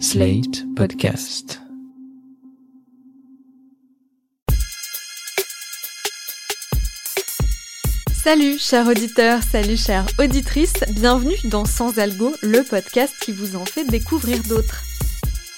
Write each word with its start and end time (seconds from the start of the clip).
Slate 0.00 0.64
Podcast. 0.74 1.60
Salut 8.12 8.58
chers 8.58 8.88
auditeurs, 8.88 9.42
salut 9.42 9.76
chères 9.76 10.06
auditrices, 10.18 10.72
bienvenue 10.96 11.36
dans 11.44 11.64
Sans 11.64 11.98
Algo, 11.98 12.34
le 12.42 12.62
podcast 12.62 13.14
qui 13.20 13.32
vous 13.32 13.56
en 13.56 13.64
fait 13.64 13.84
découvrir 13.84 14.42
d'autres. 14.48 14.82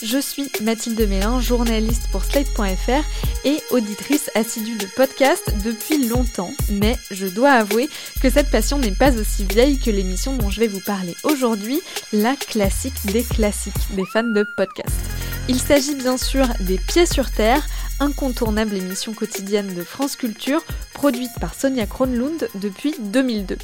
Je 0.03 0.19
suis 0.19 0.51
Mathilde 0.61 1.09
Mélin, 1.09 1.41
journaliste 1.41 2.09
pour 2.13 2.23
Slate.fr 2.23 3.03
et 3.47 3.57
auditrice 3.71 4.31
assidue 4.35 4.77
de 4.77 4.85
podcasts 4.95 5.55
depuis 5.65 6.07
longtemps, 6.07 6.51
mais 6.69 6.99
je 7.11 7.27
dois 7.27 7.53
avouer 7.53 7.89
que 8.21 8.29
cette 8.29 8.51
passion 8.51 8.79
n'est 8.79 8.91
pas 8.93 9.19
aussi 9.19 9.47
vieille 9.47 9.79
que 9.79 9.91
l'émission 9.91 10.37
dont 10.37 10.51
je 10.51 10.61
vais 10.61 10.67
vous 10.67 10.83
parler 10.85 11.17
aujourd'hui, 11.25 11.81
la 12.13 12.37
classique 12.37 13.07
des 13.07 13.23
classiques 13.23 13.73
des 13.93 14.05
fans 14.05 14.23
de 14.23 14.43
podcasts. 14.43 15.01
Il 15.49 15.59
s'agit 15.59 15.95
bien 15.95 16.19
sûr 16.19 16.47
des 16.61 16.77
Pieds 16.77 17.07
sur 17.07 17.31
Terre, 17.31 17.67
incontournable 17.99 18.77
émission 18.77 19.15
quotidienne 19.15 19.75
de 19.75 19.83
France 19.83 20.17
Culture, 20.17 20.63
produite 20.93 21.33
par 21.41 21.55
Sonia 21.55 21.87
Kronlund 21.87 22.51
depuis 22.57 22.95
2002. 22.99 23.57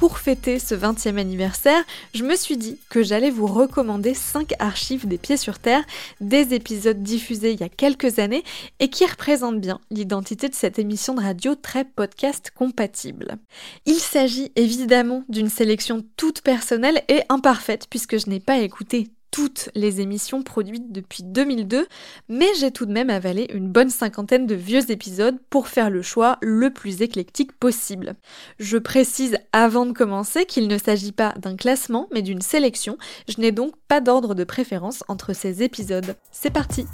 Pour 0.00 0.16
fêter 0.16 0.58
ce 0.58 0.74
20e 0.74 1.18
anniversaire, 1.18 1.84
je 2.14 2.24
me 2.24 2.34
suis 2.34 2.56
dit 2.56 2.78
que 2.88 3.02
j'allais 3.02 3.28
vous 3.28 3.46
recommander 3.46 4.14
5 4.14 4.54
archives 4.58 5.06
des 5.06 5.18
Pieds 5.18 5.36
sur 5.36 5.58
Terre, 5.58 5.84
des 6.22 6.54
épisodes 6.54 7.02
diffusés 7.02 7.52
il 7.52 7.60
y 7.60 7.64
a 7.64 7.68
quelques 7.68 8.18
années 8.18 8.42
et 8.78 8.88
qui 8.88 9.04
représentent 9.04 9.60
bien 9.60 9.78
l'identité 9.90 10.48
de 10.48 10.54
cette 10.54 10.78
émission 10.78 11.12
de 11.12 11.20
radio 11.20 11.54
très 11.54 11.84
podcast 11.84 12.50
compatible. 12.54 13.36
Il 13.84 13.96
s'agit 13.96 14.50
évidemment 14.56 15.22
d'une 15.28 15.50
sélection 15.50 16.02
toute 16.16 16.40
personnelle 16.40 17.02
et 17.08 17.20
imparfaite 17.28 17.86
puisque 17.90 18.18
je 18.18 18.30
n'ai 18.30 18.40
pas 18.40 18.56
écouté 18.56 19.10
toutes 19.30 19.70
les 19.74 20.00
émissions 20.00 20.42
produites 20.42 20.92
depuis 20.92 21.22
2002, 21.22 21.86
mais 22.28 22.48
j'ai 22.58 22.70
tout 22.70 22.86
de 22.86 22.92
même 22.92 23.10
avalé 23.10 23.48
une 23.52 23.68
bonne 23.68 23.90
cinquantaine 23.90 24.46
de 24.46 24.54
vieux 24.54 24.90
épisodes 24.90 25.38
pour 25.50 25.68
faire 25.68 25.90
le 25.90 26.02
choix 26.02 26.38
le 26.42 26.70
plus 26.70 27.02
éclectique 27.02 27.52
possible. 27.52 28.14
Je 28.58 28.78
précise 28.78 29.38
avant 29.52 29.86
de 29.86 29.92
commencer 29.92 30.46
qu'il 30.46 30.68
ne 30.68 30.78
s'agit 30.78 31.12
pas 31.12 31.34
d'un 31.38 31.56
classement, 31.56 32.08
mais 32.12 32.22
d'une 32.22 32.42
sélection. 32.42 32.98
Je 33.28 33.40
n'ai 33.40 33.52
donc 33.52 33.74
pas 33.88 34.00
d'ordre 34.00 34.34
de 34.34 34.44
préférence 34.44 35.04
entre 35.08 35.32
ces 35.32 35.62
épisodes. 35.62 36.16
C'est 36.30 36.50
parti 36.50 36.86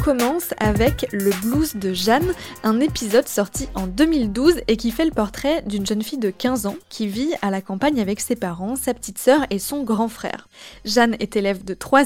commence 0.00 0.54
avec 0.58 1.06
Le 1.12 1.30
blues 1.42 1.76
de 1.76 1.92
Jeanne, 1.92 2.32
un 2.62 2.80
épisode 2.80 3.28
sorti 3.28 3.68
en 3.74 3.86
2012 3.86 4.62
et 4.66 4.76
qui 4.76 4.90
fait 4.90 5.04
le 5.04 5.10
portrait 5.10 5.62
d'une 5.66 5.86
jeune 5.86 6.02
fille 6.02 6.18
de 6.18 6.30
15 6.30 6.66
ans 6.66 6.76
qui 6.88 7.06
vit 7.06 7.34
à 7.42 7.50
la 7.50 7.60
campagne 7.60 8.00
avec 8.00 8.20
ses 8.20 8.36
parents, 8.36 8.76
sa 8.76 8.94
petite 8.94 9.18
sœur 9.18 9.40
et 9.50 9.58
son 9.58 9.82
grand 9.82 10.08
frère. 10.08 10.48
Jeanne 10.84 11.16
est 11.20 11.36
élève 11.36 11.64
de 11.64 11.74
3 11.74 12.00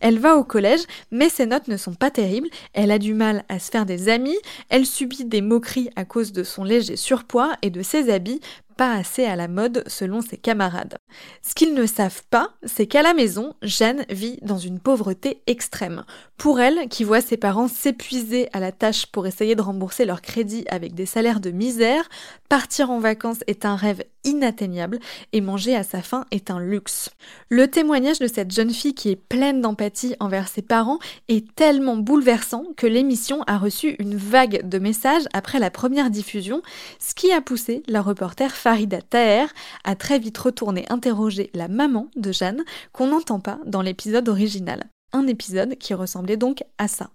elle 0.00 0.18
va 0.18 0.36
au 0.36 0.44
collège, 0.44 0.82
mais 1.10 1.30
ses 1.30 1.46
notes 1.46 1.68
ne 1.68 1.76
sont 1.76 1.94
pas 1.94 2.10
terribles, 2.10 2.48
elle 2.74 2.90
a 2.90 2.98
du 2.98 3.14
mal 3.14 3.44
à 3.48 3.58
se 3.58 3.70
faire 3.70 3.86
des 3.86 4.08
amis, 4.08 4.36
elle 4.68 4.84
subit 4.84 5.24
des 5.24 5.40
moqueries 5.40 5.90
à 5.96 6.04
cause 6.04 6.32
de 6.32 6.44
son 6.44 6.62
léger 6.62 6.96
surpoids 6.96 7.52
et 7.62 7.70
de 7.70 7.82
ses 7.82 8.10
habits, 8.10 8.40
pas 8.80 8.94
assez 8.94 9.26
à 9.26 9.36
la 9.36 9.46
mode 9.46 9.84
selon 9.88 10.22
ses 10.22 10.38
camarades. 10.38 10.96
Ce 11.42 11.54
qu'ils 11.54 11.74
ne 11.74 11.84
savent 11.84 12.22
pas, 12.30 12.54
c'est 12.64 12.86
qu'à 12.86 13.02
la 13.02 13.12
maison, 13.12 13.54
Jeanne 13.60 14.06
vit 14.08 14.38
dans 14.40 14.56
une 14.56 14.80
pauvreté 14.80 15.42
extrême. 15.46 16.04
Pour 16.40 16.58
elle, 16.58 16.88
qui 16.88 17.04
voit 17.04 17.20
ses 17.20 17.36
parents 17.36 17.68
s'épuiser 17.68 18.48
à 18.54 18.60
la 18.60 18.72
tâche 18.72 19.04
pour 19.04 19.26
essayer 19.26 19.54
de 19.56 19.60
rembourser 19.60 20.06
leur 20.06 20.22
crédit 20.22 20.64
avec 20.70 20.94
des 20.94 21.04
salaires 21.04 21.38
de 21.38 21.50
misère, 21.50 22.08
partir 22.48 22.90
en 22.90 22.98
vacances 22.98 23.40
est 23.46 23.66
un 23.66 23.76
rêve 23.76 24.02
inatteignable 24.24 25.00
et 25.34 25.42
manger 25.42 25.76
à 25.76 25.82
sa 25.82 26.00
faim 26.00 26.24
est 26.30 26.50
un 26.50 26.58
luxe. 26.58 27.10
Le 27.50 27.68
témoignage 27.68 28.20
de 28.20 28.26
cette 28.26 28.52
jeune 28.52 28.70
fille 28.70 28.94
qui 28.94 29.10
est 29.10 29.16
pleine 29.16 29.60
d'empathie 29.60 30.16
envers 30.18 30.48
ses 30.48 30.62
parents 30.62 30.98
est 31.28 31.54
tellement 31.56 31.98
bouleversant 31.98 32.64
que 32.74 32.86
l'émission 32.86 33.42
a 33.46 33.58
reçu 33.58 33.96
une 33.98 34.16
vague 34.16 34.66
de 34.66 34.78
messages 34.78 35.28
après 35.34 35.58
la 35.58 35.70
première 35.70 36.08
diffusion, 36.08 36.62
ce 36.98 37.12
qui 37.14 37.32
a 37.32 37.42
poussé 37.42 37.82
la 37.86 38.00
reporter 38.00 38.50
Farida 38.50 39.02
Taher 39.02 39.48
à 39.84 39.94
très 39.94 40.18
vite 40.18 40.38
retourner 40.38 40.86
interroger 40.88 41.50
la 41.52 41.68
maman 41.68 42.08
de 42.16 42.32
Jeanne 42.32 42.64
qu'on 42.92 43.08
n'entend 43.08 43.40
pas 43.40 43.58
dans 43.66 43.82
l'épisode 43.82 44.30
original. 44.30 44.88
Un 45.12 45.26
épisode 45.26 45.76
qui 45.76 45.94
ressemblait 45.94 46.36
donc 46.36 46.62
à 46.78 46.88
ça. 46.88 47.10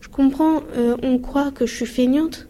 Je 0.00 0.08
comprends, 0.08 0.62
euh, 0.76 0.96
on 1.02 1.18
croit 1.18 1.50
que 1.50 1.66
je 1.66 1.74
suis 1.74 1.86
feignante, 1.86 2.48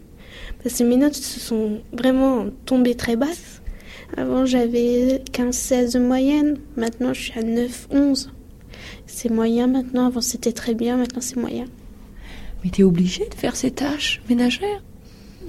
parce 0.63 0.77
que 0.77 0.83
mes 0.83 0.97
notes 0.97 1.15
se 1.15 1.39
sont 1.39 1.81
vraiment 1.93 2.47
tombées 2.65 2.95
très 2.95 3.15
basses. 3.15 3.61
Avant, 4.17 4.45
j'avais 4.45 5.21
15-16 5.31 5.93
de 5.93 5.99
moyenne. 5.99 6.57
Maintenant, 6.77 7.13
je 7.13 7.21
suis 7.21 7.39
à 7.39 7.43
9-11. 7.43 8.29
C'est 9.07 9.29
moyen 9.29 9.67
maintenant. 9.67 10.07
Avant, 10.07 10.21
c'était 10.21 10.51
très 10.51 10.73
bien. 10.73 10.97
Maintenant, 10.97 11.21
c'est 11.21 11.37
moyen. 11.37 11.65
Mais 12.63 12.69
t'es 12.69 12.83
obligée 12.83 13.27
de 13.27 13.35
faire 13.35 13.55
ces 13.55 13.71
tâches 13.71 14.21
ménagères? 14.29 14.83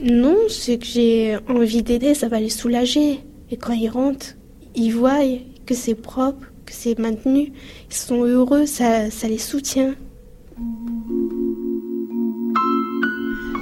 Non, 0.03 0.37
c'est 0.49 0.79
que 0.79 0.87
j'ai 0.87 1.39
envie 1.49 1.83
d'aider. 1.83 2.15
Ça 2.15 2.29
va 2.29 2.41
les 2.41 2.51
soulager. 2.51 3.21
Et 3.51 3.57
quand 3.57 3.73
ils 3.73 3.89
rentrent, 3.89 4.35
ils 4.75 4.91
voient 4.91 5.23
que 5.65 5.75
c'est 5.75 5.95
propre, 5.95 6.47
que 6.67 6.73
c'est 6.73 6.99
maintenu. 6.99 7.53
Ils 7.91 7.95
sont 7.95 8.25
heureux. 8.25 8.67
Ça, 8.67 9.11
ça 9.11 9.29
les 9.29 9.39
soutient. 9.39 9.95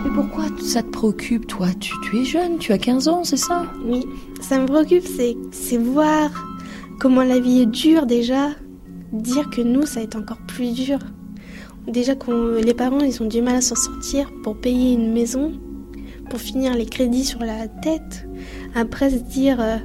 Mais 0.05 0.11
pourquoi 0.15 0.45
ça 0.63 0.83
te 0.83 0.89
préoccupe, 0.89 1.47
toi? 1.47 1.69
Tu, 1.81 1.93
tu 2.03 2.19
es 2.19 2.25
jeune, 2.25 2.59
tu 2.59 2.73
as 2.73 2.79
15 2.79 3.09
ans, 3.09 3.25
c'est 3.25 3.37
ça? 3.37 3.67
Oui, 3.85 4.05
ça 4.41 4.59
me 4.59 4.67
préoccupe, 4.67 5.05
c'est, 5.07 5.77
voir 5.77 6.31
comment 7.01 7.23
la 7.23 7.39
vie 7.39 7.63
est 7.63 7.67
dure 7.67 8.07
déjà. 8.07 8.51
Dire 9.13 9.49
que 9.51 9.61
nous, 9.61 9.87
ça 9.87 10.03
être 10.03 10.17
encore 10.17 10.41
plus 10.49 10.73
dur. 10.75 10.99
Déjà 11.87 12.15
que 12.15 12.61
les 12.61 12.75
parents, 12.75 13.01
ils 13.01 13.23
ont 13.23 13.27
du 13.27 13.43
mal 13.43 13.57
à 13.57 13.61
s'en 13.61 13.77
sortir 13.77 14.31
pour 14.43 14.57
payer 14.57 14.95
une 14.95 15.13
maison, 15.13 15.53
pour 16.31 16.41
finir 16.41 16.75
les 16.75 16.87
crédits 16.87 17.25
sur 17.25 17.41
la 17.41 17.69
tête. 17.69 18.27
Après, 18.75 19.11
se 19.11 19.17
dire, 19.17 19.61
euh, 19.61 19.77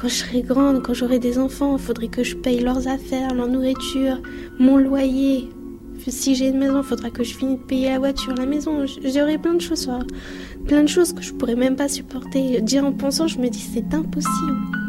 quand 0.00 0.08
je 0.08 0.14
serai 0.14 0.40
grande, 0.40 0.82
quand 0.82 0.94
j'aurai 0.94 1.18
des 1.18 1.38
enfants, 1.38 1.76
il 1.76 1.82
faudrait 1.82 2.08
que 2.08 2.24
je 2.24 2.34
paye 2.34 2.60
leurs 2.60 2.88
affaires, 2.88 3.34
leur 3.34 3.48
nourriture, 3.48 4.18
mon 4.58 4.78
loyer. 4.78 5.50
Si 6.06 6.34
j'ai 6.34 6.48
une 6.48 6.58
maison, 6.58 6.78
il 6.78 6.84
faudra 6.84 7.10
que 7.10 7.22
je 7.22 7.34
finisse 7.34 7.58
de 7.58 7.64
payer 7.64 7.90
la 7.90 7.98
voiture, 7.98 8.34
la 8.34 8.46
maison. 8.46 8.86
J'aurai 9.04 9.36
plein 9.36 9.52
de 9.52 9.60
choses, 9.60 9.90
plein 10.66 10.82
de 10.82 10.88
choses 10.88 11.12
que 11.12 11.20
je 11.20 11.34
pourrais 11.34 11.54
même 11.54 11.76
pas 11.76 11.88
supporter. 11.88 12.62
Dire 12.62 12.86
en 12.86 12.92
pensant, 12.92 13.26
je 13.26 13.38
me 13.38 13.48
dis 13.48 13.60
c'est 13.60 13.92
impossible. 13.92 14.79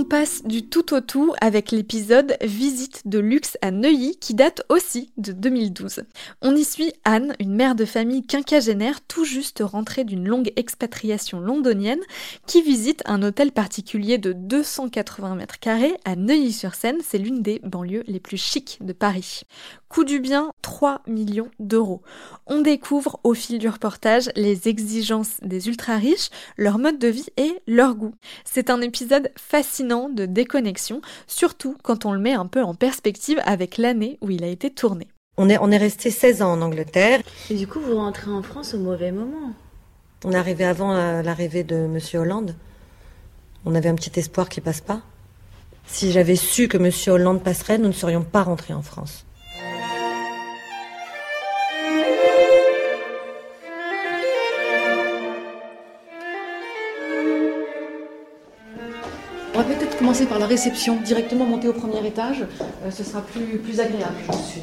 On 0.00 0.04
passe 0.04 0.44
du 0.44 0.64
tout 0.64 0.94
au 0.94 1.00
tout 1.00 1.34
avec 1.40 1.72
l'épisode 1.72 2.36
Visite 2.40 3.02
de 3.04 3.18
luxe 3.18 3.58
à 3.62 3.72
Neuilly 3.72 4.16
qui 4.20 4.32
date 4.32 4.62
aussi 4.68 5.10
de 5.16 5.32
2012. 5.32 6.04
On 6.40 6.54
y 6.54 6.62
suit 6.62 6.92
Anne, 7.04 7.34
une 7.40 7.56
mère 7.56 7.74
de 7.74 7.84
famille 7.84 8.24
quinquagénaire 8.24 9.00
tout 9.00 9.24
juste 9.24 9.60
rentrée 9.60 10.04
d'une 10.04 10.28
longue 10.28 10.52
expatriation 10.54 11.40
londonienne 11.40 11.98
qui 12.46 12.62
visite 12.62 13.02
un 13.06 13.24
hôtel 13.24 13.50
particulier 13.50 14.18
de 14.18 14.32
280 14.32 15.34
mètres 15.34 15.58
carrés 15.58 15.96
à 16.04 16.14
Neuilly-sur-Seine, 16.14 16.98
c'est 17.02 17.18
l'une 17.18 17.42
des 17.42 17.58
banlieues 17.64 18.04
les 18.06 18.20
plus 18.20 18.36
chics 18.36 18.78
de 18.80 18.92
Paris. 18.92 19.40
Coût 19.88 20.04
du 20.04 20.20
bien 20.20 20.52
3 20.62 21.02
millions 21.08 21.50
d'euros. 21.58 22.02
On 22.46 22.60
découvre 22.60 23.18
au 23.24 23.34
fil 23.34 23.58
du 23.58 23.68
reportage 23.68 24.30
les 24.36 24.68
exigences 24.68 25.38
des 25.42 25.66
ultra 25.66 25.96
riches, 25.96 26.28
leur 26.56 26.78
mode 26.78 27.00
de 27.00 27.08
vie 27.08 27.30
et 27.36 27.54
leur 27.66 27.96
goût. 27.96 28.14
C'est 28.44 28.70
un 28.70 28.80
épisode 28.80 29.32
fascinant 29.36 29.87
de 29.88 30.26
déconnexion, 30.26 31.00
surtout 31.26 31.76
quand 31.82 32.04
on 32.04 32.12
le 32.12 32.18
met 32.18 32.34
un 32.34 32.46
peu 32.46 32.62
en 32.62 32.74
perspective 32.74 33.40
avec 33.44 33.78
l'année 33.78 34.18
où 34.20 34.30
il 34.30 34.44
a 34.44 34.48
été 34.48 34.70
tourné. 34.70 35.08
On 35.38 35.48
est, 35.48 35.58
on 35.58 35.70
est 35.70 35.78
resté 35.78 36.10
16 36.10 36.42
ans 36.42 36.52
en 36.52 36.60
Angleterre. 36.60 37.20
Et 37.50 37.54
du 37.54 37.66
coup, 37.66 37.80
vous 37.80 37.96
rentrez 37.96 38.30
en 38.30 38.42
France 38.42 38.74
au 38.74 38.78
mauvais 38.78 39.12
moment. 39.12 39.52
On 40.24 40.32
est 40.32 40.36
arrivé 40.36 40.64
avant 40.64 40.94
euh, 40.94 41.22
l'arrivée 41.22 41.64
de 41.64 41.86
Monsieur 41.86 42.20
Hollande. 42.20 42.54
On 43.64 43.74
avait 43.74 43.88
un 43.88 43.94
petit 43.94 44.18
espoir 44.18 44.48
qu'il 44.48 44.62
passe 44.62 44.80
pas. 44.80 45.00
Si 45.86 46.12
j'avais 46.12 46.36
su 46.36 46.68
que 46.68 46.76
Monsieur 46.76 47.12
Hollande 47.12 47.42
passerait, 47.42 47.78
nous 47.78 47.88
ne 47.88 47.92
serions 47.92 48.22
pas 48.22 48.42
rentrés 48.42 48.74
en 48.74 48.82
France. 48.82 49.24
On 59.54 59.62
va 59.62 59.74
peut-être 59.74 59.87
commencer 59.98 60.26
par 60.26 60.38
la 60.38 60.46
réception, 60.46 60.96
directement 61.04 61.44
monter 61.44 61.68
au 61.68 61.72
premier 61.72 62.06
étage. 62.06 62.44
Euh, 62.84 62.90
ce 62.90 63.02
sera 63.02 63.20
plus, 63.20 63.58
plus 63.58 63.80
agréable, 63.80 64.16
je 64.28 64.36
suis. 64.50 64.62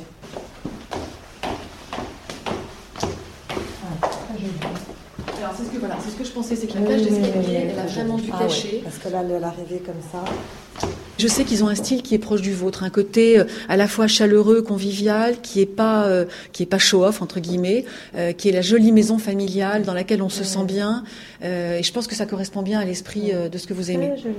Alors 5.38 5.54
c'est 5.58 5.66
ce 5.66 5.70
que 5.70 5.78
voilà, 5.78 5.98
c'est 6.04 6.10
ce 6.12 6.16
que 6.16 6.24
je 6.24 6.32
pensais, 6.32 6.56
c'est 6.56 6.68
que 6.68 6.74
la 6.74 6.88
cage 6.88 7.04
d'escalier, 7.04 7.68
elle 7.72 7.80
a 7.80 7.86
vraiment 7.86 8.18
dû 8.18 8.30
Ah 8.34 8.40
cacher. 8.44 8.68
ouais, 8.78 8.82
parce 8.84 8.98
que 8.98 9.10
là, 9.10 9.22
l'arrivée 9.40 9.82
comme 9.86 10.02
ça. 10.12 10.24
Je 11.18 11.28
sais 11.28 11.46
qu'ils 11.46 11.64
ont 11.64 11.70
un 11.70 11.76
style 11.76 12.02
qui 12.02 12.14
est 12.14 12.20
proche 12.20 12.42
du 12.42 12.52
vôtre, 12.52 12.84
un 12.84 12.90
côté 12.90 13.40
euh, 13.40 13.46
à 13.70 13.78
la 13.78 13.88
fois 13.88 14.08
chaleureux, 14.08 14.62
convivial, 14.62 15.40
qui 15.42 15.62
est 15.62 15.66
pas 15.66 16.06
euh, 16.06 16.26
qui 16.52 16.64
est 16.64 16.66
pas 16.66 16.78
show-off 16.78 17.22
entre 17.22 17.40
guillemets, 17.40 17.86
euh, 18.16 18.34
qui 18.34 18.50
est 18.50 18.52
la 18.52 18.62
jolie 18.62 18.92
maison 18.92 19.18
familiale 19.18 19.84
dans 19.84 19.94
laquelle 19.94 20.22
on 20.22 20.30
se 20.30 20.44
sent 20.44 20.66
bien. 20.66 21.04
et 21.42 21.84
je 21.84 21.92
pense 21.94 22.08
que 22.08 22.16
ça 22.16 22.26
correspond 22.26 22.64
bien 22.64 22.80
à 22.80 22.86
l'esprit 22.86 23.32
de 23.32 23.58
ce 23.58 23.68
que 23.68 23.74
vous 23.74 23.92
aimez. 23.92 24.10
Très 24.10 24.18
joli. 24.24 24.36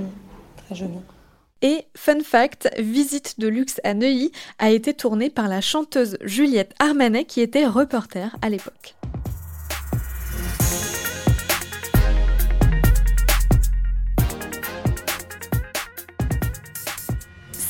Et 1.62 1.86
fun 1.96 2.20
fact, 2.20 2.68
Visite 2.78 3.40
de 3.40 3.48
luxe 3.48 3.80
à 3.82 3.94
Neuilly 3.94 4.30
a 4.58 4.70
été 4.70 4.92
tournée 4.94 5.30
par 5.30 5.48
la 5.48 5.60
chanteuse 5.60 6.18
Juliette 6.22 6.74
Armanet 6.78 7.24
qui 7.24 7.40
était 7.40 7.66
reporter 7.66 8.36
à 8.42 8.50
l'époque. 8.50 8.94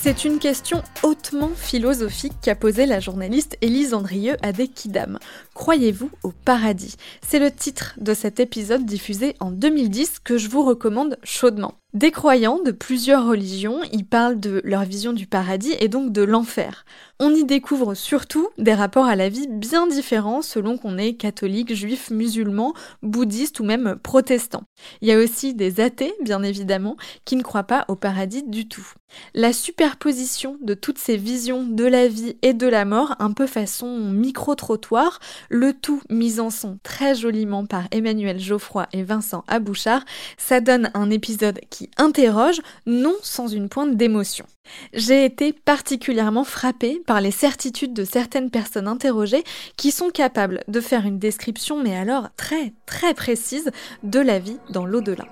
C'est 0.06 0.24
une 0.24 0.38
question 0.38 0.84
hautement 1.02 1.50
philosophique 1.56 2.34
qu'a 2.40 2.54
posée 2.54 2.86
la 2.86 3.00
journaliste 3.00 3.58
Élise 3.60 3.92
Andrieux 3.92 4.36
à 4.40 4.52
des 4.52 4.68
Kidam. 4.68 5.18
Croyez-vous 5.56 6.10
au 6.22 6.32
paradis? 6.32 6.96
C'est 7.26 7.38
le 7.38 7.50
titre 7.50 7.94
de 7.96 8.12
cet 8.12 8.40
épisode 8.40 8.84
diffusé 8.84 9.34
en 9.40 9.50
2010 9.50 10.18
que 10.22 10.36
je 10.36 10.50
vous 10.50 10.62
recommande 10.62 11.16
chaudement. 11.24 11.76
Des 11.96 12.10
croyants 12.10 12.58
de 12.62 12.72
plusieurs 12.72 13.26
religions 13.26 13.80
y 13.90 14.02
parlent 14.02 14.38
de 14.38 14.60
leur 14.64 14.82
vision 14.82 15.14
du 15.14 15.26
paradis 15.26 15.74
et 15.80 15.88
donc 15.88 16.12
de 16.12 16.20
l'enfer. 16.20 16.84
On 17.20 17.34
y 17.34 17.44
découvre 17.44 17.94
surtout 17.94 18.48
des 18.58 18.74
rapports 18.74 19.06
à 19.06 19.16
la 19.16 19.30
vie 19.30 19.46
bien 19.48 19.86
différents 19.86 20.42
selon 20.42 20.76
qu'on 20.76 20.98
est 20.98 21.14
catholique, 21.14 21.74
juif, 21.74 22.10
musulman, 22.10 22.74
bouddhiste 23.02 23.60
ou 23.60 23.64
même 23.64 23.96
protestant. 24.02 24.64
Il 25.00 25.08
y 25.08 25.12
a 25.12 25.18
aussi 25.18 25.54
des 25.54 25.80
athées, 25.80 26.12
bien 26.20 26.42
évidemment, 26.42 26.98
qui 27.24 27.36
ne 27.36 27.42
croient 27.42 27.62
pas 27.62 27.86
au 27.88 27.96
paradis 27.96 28.42
du 28.42 28.68
tout. 28.68 28.86
La 29.32 29.54
superposition 29.54 30.58
de 30.60 30.74
toutes 30.74 30.98
ces 30.98 31.16
visions 31.16 31.64
de 31.64 31.84
la 31.84 32.08
vie 32.08 32.36
et 32.42 32.52
de 32.52 32.66
la 32.66 32.84
mort, 32.84 33.16
un 33.20 33.32
peu 33.32 33.46
façon 33.46 34.10
micro-trottoir, 34.10 35.18
le 35.48 35.72
tout 35.72 36.02
mis 36.10 36.40
en 36.40 36.50
son 36.50 36.78
très 36.82 37.14
joliment 37.14 37.66
par 37.66 37.84
Emmanuel 37.90 38.38
Geoffroy 38.38 38.86
et 38.92 39.02
Vincent 39.02 39.44
Abouchard, 39.48 40.04
ça 40.36 40.60
donne 40.60 40.90
un 40.94 41.10
épisode 41.10 41.60
qui 41.70 41.90
interroge, 41.96 42.60
non 42.86 43.14
sans 43.22 43.48
une 43.48 43.68
pointe 43.68 43.96
d'émotion. 43.96 44.46
J'ai 44.92 45.24
été 45.24 45.52
particulièrement 45.52 46.44
frappée 46.44 47.00
par 47.06 47.20
les 47.20 47.30
certitudes 47.30 47.94
de 47.94 48.04
certaines 48.04 48.50
personnes 48.50 48.88
interrogées 48.88 49.44
qui 49.76 49.90
sont 49.90 50.10
capables 50.10 50.64
de 50.68 50.80
faire 50.80 51.06
une 51.06 51.18
description, 51.18 51.82
mais 51.82 51.96
alors 51.96 52.28
très 52.36 52.72
très 52.86 53.14
précise, 53.14 53.70
de 54.02 54.20
la 54.20 54.38
vie 54.38 54.58
dans 54.70 54.86
l'au-delà. 54.86 55.24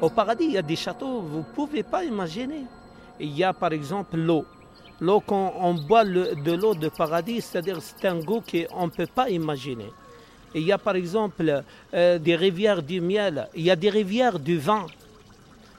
Au 0.00 0.10
paradis, 0.10 0.44
il 0.44 0.52
y 0.52 0.58
a 0.58 0.62
des 0.62 0.76
châteaux, 0.76 1.20
vous 1.20 1.38
ne 1.38 1.54
pouvez 1.54 1.82
pas 1.82 2.04
imaginer. 2.04 2.64
Il 3.20 3.36
y 3.36 3.42
a 3.42 3.52
par 3.52 3.72
exemple 3.72 4.16
l'eau. 4.16 4.44
L'eau, 5.00 5.20
quand 5.20 5.54
on 5.60 5.74
boit 5.74 6.04
de 6.04 6.52
l'eau 6.52 6.74
de 6.74 6.88
paradis, 6.88 7.40
c'est-à-dire 7.40 7.78
c'est 7.80 8.08
un 8.08 8.18
goût 8.18 8.42
qu'on 8.42 8.86
ne 8.86 8.90
peut 8.90 9.06
pas 9.06 9.30
imaginer. 9.30 9.92
Il 10.54 10.62
y 10.62 10.72
a 10.72 10.78
par 10.78 10.96
exemple 10.96 11.62
euh, 11.94 12.18
des 12.18 12.34
rivières 12.34 12.82
du 12.82 13.00
miel, 13.00 13.48
il 13.54 13.62
y 13.62 13.70
a 13.70 13.76
des 13.76 13.90
rivières 13.90 14.38
du 14.38 14.58
vin. 14.58 14.86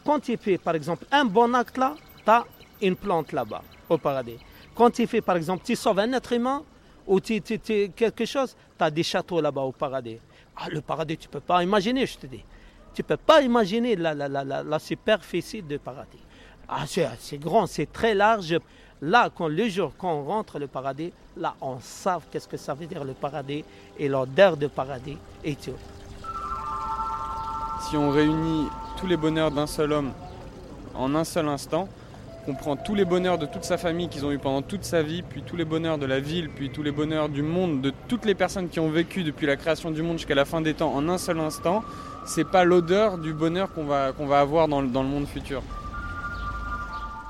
Quand 0.06 0.19
tu 0.19 0.38
fais 0.38 0.57
par 0.57 0.75
exemple 0.75 1.06
un 1.12 1.25
bon 1.25 1.54
acte 1.54 1.77
là, 1.77 1.95
tu 2.24 2.30
as 2.30 2.45
une 2.81 2.95
plante 2.95 3.33
là-bas 3.33 3.62
au 3.89 3.98
paradis. 3.98 4.38
Quand 4.74 4.92
tu 4.92 5.06
fais 5.06 5.21
par 5.21 5.36
exemple, 5.36 5.63
tu 5.66 5.75
sauves 5.75 6.00
un 6.00 6.13
être 6.13 6.31
humain 6.31 6.63
ou 7.06 7.19
tu, 7.19 7.42
quelque 7.42 8.25
chose, 8.25 8.56
tu 8.77 8.83
as 8.83 8.92
des 8.92 9.04
châteaux 9.04 9.42
là-bas 9.42 9.62
au 9.62 9.74
paradis. 9.74 10.19
Ah, 10.56 10.69
le 10.69 10.80
paradis, 10.80 11.18
tu 11.18 11.27
ne 11.27 11.31
peux 11.33 11.39
pas 11.39 11.62
imaginer, 11.63 12.06
je 12.06 12.18
te 12.18 12.27
dis. 12.27 12.44
Tu 12.94 13.01
ne 13.01 13.07
peux 13.07 13.18
pas 13.18 13.42
imaginer 13.42 13.95
la 13.95 14.80
superficie 14.80 15.62
du 15.62 15.77
paradis. 15.80 16.24
Ah, 16.68 16.86
c'est 16.88 17.39
grand, 17.39 17.66
c'est 17.66 17.92
très 17.92 18.13
large. 18.13 18.56
Là, 19.01 19.30
quand 19.34 19.48
le 19.48 19.69
jour, 19.69 19.94
quand 19.98 20.12
on 20.12 20.25
rentre 20.25 20.60
le 20.60 20.68
paradis, 20.68 21.13
là, 21.38 21.56
on 21.62 21.80
sait 21.80 22.10
qu'est-ce 22.30 22.50
que 22.50 22.57
ça 22.57 22.74
veut 22.74 22.86
dire 22.86 23.06
le 23.06 23.13
paradis 23.13 23.63
et 23.98 24.10
l'odeur 24.10 24.57
de 24.57 24.68
paradis 24.68 25.18
et 25.44 25.56
tout. 25.56 25.78
Si 27.81 27.96
on 27.96 28.12
réunit 28.12 28.68
tous 29.00 29.07
les 29.07 29.16
bonheurs 29.16 29.51
d'un 29.51 29.68
seul 29.68 29.94
homme 29.94 30.12
en 30.96 31.16
un 31.16 31.24
seul 31.24 31.48
instant, 31.48 31.88
qu'on 32.46 32.56
prend 32.56 32.75
tous 32.75 32.94
les 32.94 33.06
bonheurs 33.06 33.38
de 33.38 33.46
toute 33.46 33.63
sa 33.63 33.78
famille 33.78 34.10
qu'ils 34.10 34.25
ont 34.25 34.31
eu 34.34 34.38
pendant 34.38 34.62
toute 34.62 34.84
sa 34.84 35.02
vie, 35.02 35.22
puis 35.22 35.44
tous 35.44 35.56
les 35.56 35.66
bonheurs 35.66 35.98
de 35.98 36.06
la 36.06 36.19
ville, 36.19 36.50
puis 36.50 36.69
tous 36.69 36.84
les 36.84 36.92
bonheurs 36.92 37.30
du 37.30 37.42
monde, 37.42 37.80
de 37.80 37.94
toutes 38.10 38.25
les 38.25 38.36
personnes 38.36 38.68
qui 38.68 38.81
ont 38.81 38.90
vécu 38.90 39.24
depuis 39.24 39.48
la 39.48 39.56
création 39.56 39.92
du 39.92 40.02
monde 40.02 40.18
jusqu'à 40.18 40.36
la 40.36 40.45
fin 40.45 40.60
des 40.60 40.74
temps 40.74 40.94
en 40.94 41.07
un 41.07 41.18
seul 41.18 41.40
instant, 41.40 41.84
c'est 42.25 42.48
pas 42.48 42.66
l'odeur 42.66 43.18
du 43.18 43.31
bonheur 43.31 43.72
qu'on 43.74 43.86
va, 43.86 44.12
qu'on 44.12 44.30
avoir 44.30 44.68
dans 44.68 44.81
le 44.81 44.88
monde 44.88 45.25
futur. 45.25 45.62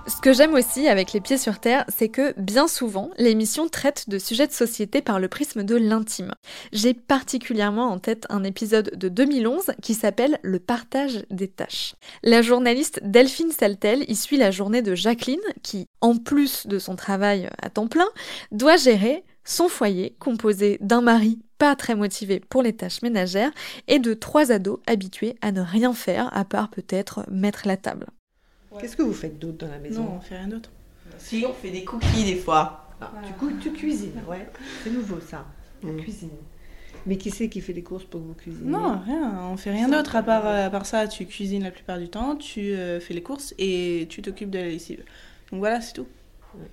Ce 0.09 0.21
que 0.21 0.33
j'aime 0.33 0.55
aussi 0.55 0.87
avec 0.87 1.13
Les 1.13 1.21
Pieds 1.21 1.37
sur 1.37 1.59
Terre, 1.59 1.85
c'est 1.87 2.09
que 2.09 2.33
bien 2.39 2.67
souvent, 2.67 3.11
l'émission 3.19 3.69
traite 3.69 4.09
de 4.09 4.17
sujets 4.17 4.47
de 4.47 4.51
société 4.51 5.03
par 5.03 5.19
le 5.19 5.27
prisme 5.27 5.63
de 5.63 5.75
l'intime. 5.75 6.33
J'ai 6.73 6.95
particulièrement 6.95 7.91
en 7.91 7.99
tête 7.99 8.25
un 8.29 8.43
épisode 8.43 8.91
de 8.97 9.07
2011 9.07 9.71
qui 9.83 9.93
s'appelle 9.93 10.39
Le 10.41 10.57
partage 10.59 11.25
des 11.29 11.47
tâches. 11.47 11.93
La 12.23 12.41
journaliste 12.41 12.99
Delphine 13.03 13.51
Saltel 13.51 14.03
y 14.09 14.15
suit 14.15 14.37
la 14.37 14.49
journée 14.49 14.81
de 14.81 14.95
Jacqueline 14.95 15.37
qui, 15.61 15.85
en 16.01 16.17
plus 16.17 16.65
de 16.65 16.79
son 16.79 16.95
travail 16.95 17.47
à 17.61 17.69
temps 17.69 17.87
plein, 17.87 18.09
doit 18.51 18.77
gérer 18.77 19.23
son 19.45 19.69
foyer 19.69 20.15
composé 20.19 20.79
d'un 20.81 21.01
mari 21.01 21.39
pas 21.59 21.75
très 21.75 21.93
motivé 21.93 22.39
pour 22.39 22.63
les 22.63 22.73
tâches 22.73 23.03
ménagères 23.03 23.51
et 23.87 23.99
de 23.99 24.15
trois 24.15 24.51
ados 24.51 24.79
habitués 24.87 25.35
à 25.41 25.51
ne 25.51 25.61
rien 25.61 25.93
faire 25.93 26.35
à 26.35 26.45
part 26.45 26.69
peut-être 26.69 27.25
mettre 27.29 27.67
la 27.67 27.77
table. 27.77 28.07
Qu'est-ce 28.79 28.95
que 28.95 29.01
vous 29.01 29.13
faites 29.13 29.37
d'autre 29.39 29.57
dans 29.57 29.71
la 29.71 29.79
maison? 29.79 30.03
Non, 30.03 30.13
on 30.17 30.21
fait 30.21 30.37
rien 30.37 30.47
d'autre. 30.47 30.71
Si, 31.17 31.45
on 31.47 31.53
fait 31.53 31.71
des 31.71 31.83
cookies 31.83 32.23
des 32.23 32.35
fois. 32.35 32.87
Ah, 33.01 33.11
tu, 33.61 33.71
cuisines, 33.71 34.21
ouais. 34.27 34.47
C'est 34.83 34.89
nouveau 34.89 35.19
ça. 35.19 35.45
On 35.83 35.93
mm. 35.93 36.01
cuisine. 36.01 36.29
Mais 37.05 37.17
qui 37.17 37.31
c'est 37.31 37.47
qui 37.47 37.61
fait 37.61 37.73
les 37.73 37.81
courses 37.81 38.03
pour 38.03 38.19
que 38.21 38.25
vous 38.25 38.33
cuisinez 38.33 38.69
Non, 38.69 38.99
rien. 38.99 39.39
On 39.51 39.57
fait 39.57 39.71
rien 39.71 39.87
d'autre 39.87 40.15
à 40.15 40.23
part, 40.23 40.45
à 40.45 40.69
part 40.69 40.85
ça. 40.85 41.07
Tu 41.07 41.25
cuisines 41.25 41.63
la 41.63 41.71
plupart 41.71 41.97
du 41.97 42.09
temps, 42.09 42.35
tu 42.35 42.59
euh, 42.59 42.99
fais 42.99 43.13
les 43.13 43.23
courses 43.23 43.53
et 43.57 44.07
tu 44.09 44.21
t'occupes 44.21 44.49
de 44.49 44.59
la 44.59 44.65
lessive. 44.65 45.03
Donc 45.51 45.59
voilà, 45.59 45.81
c'est 45.81 45.93
tout. 45.93 46.07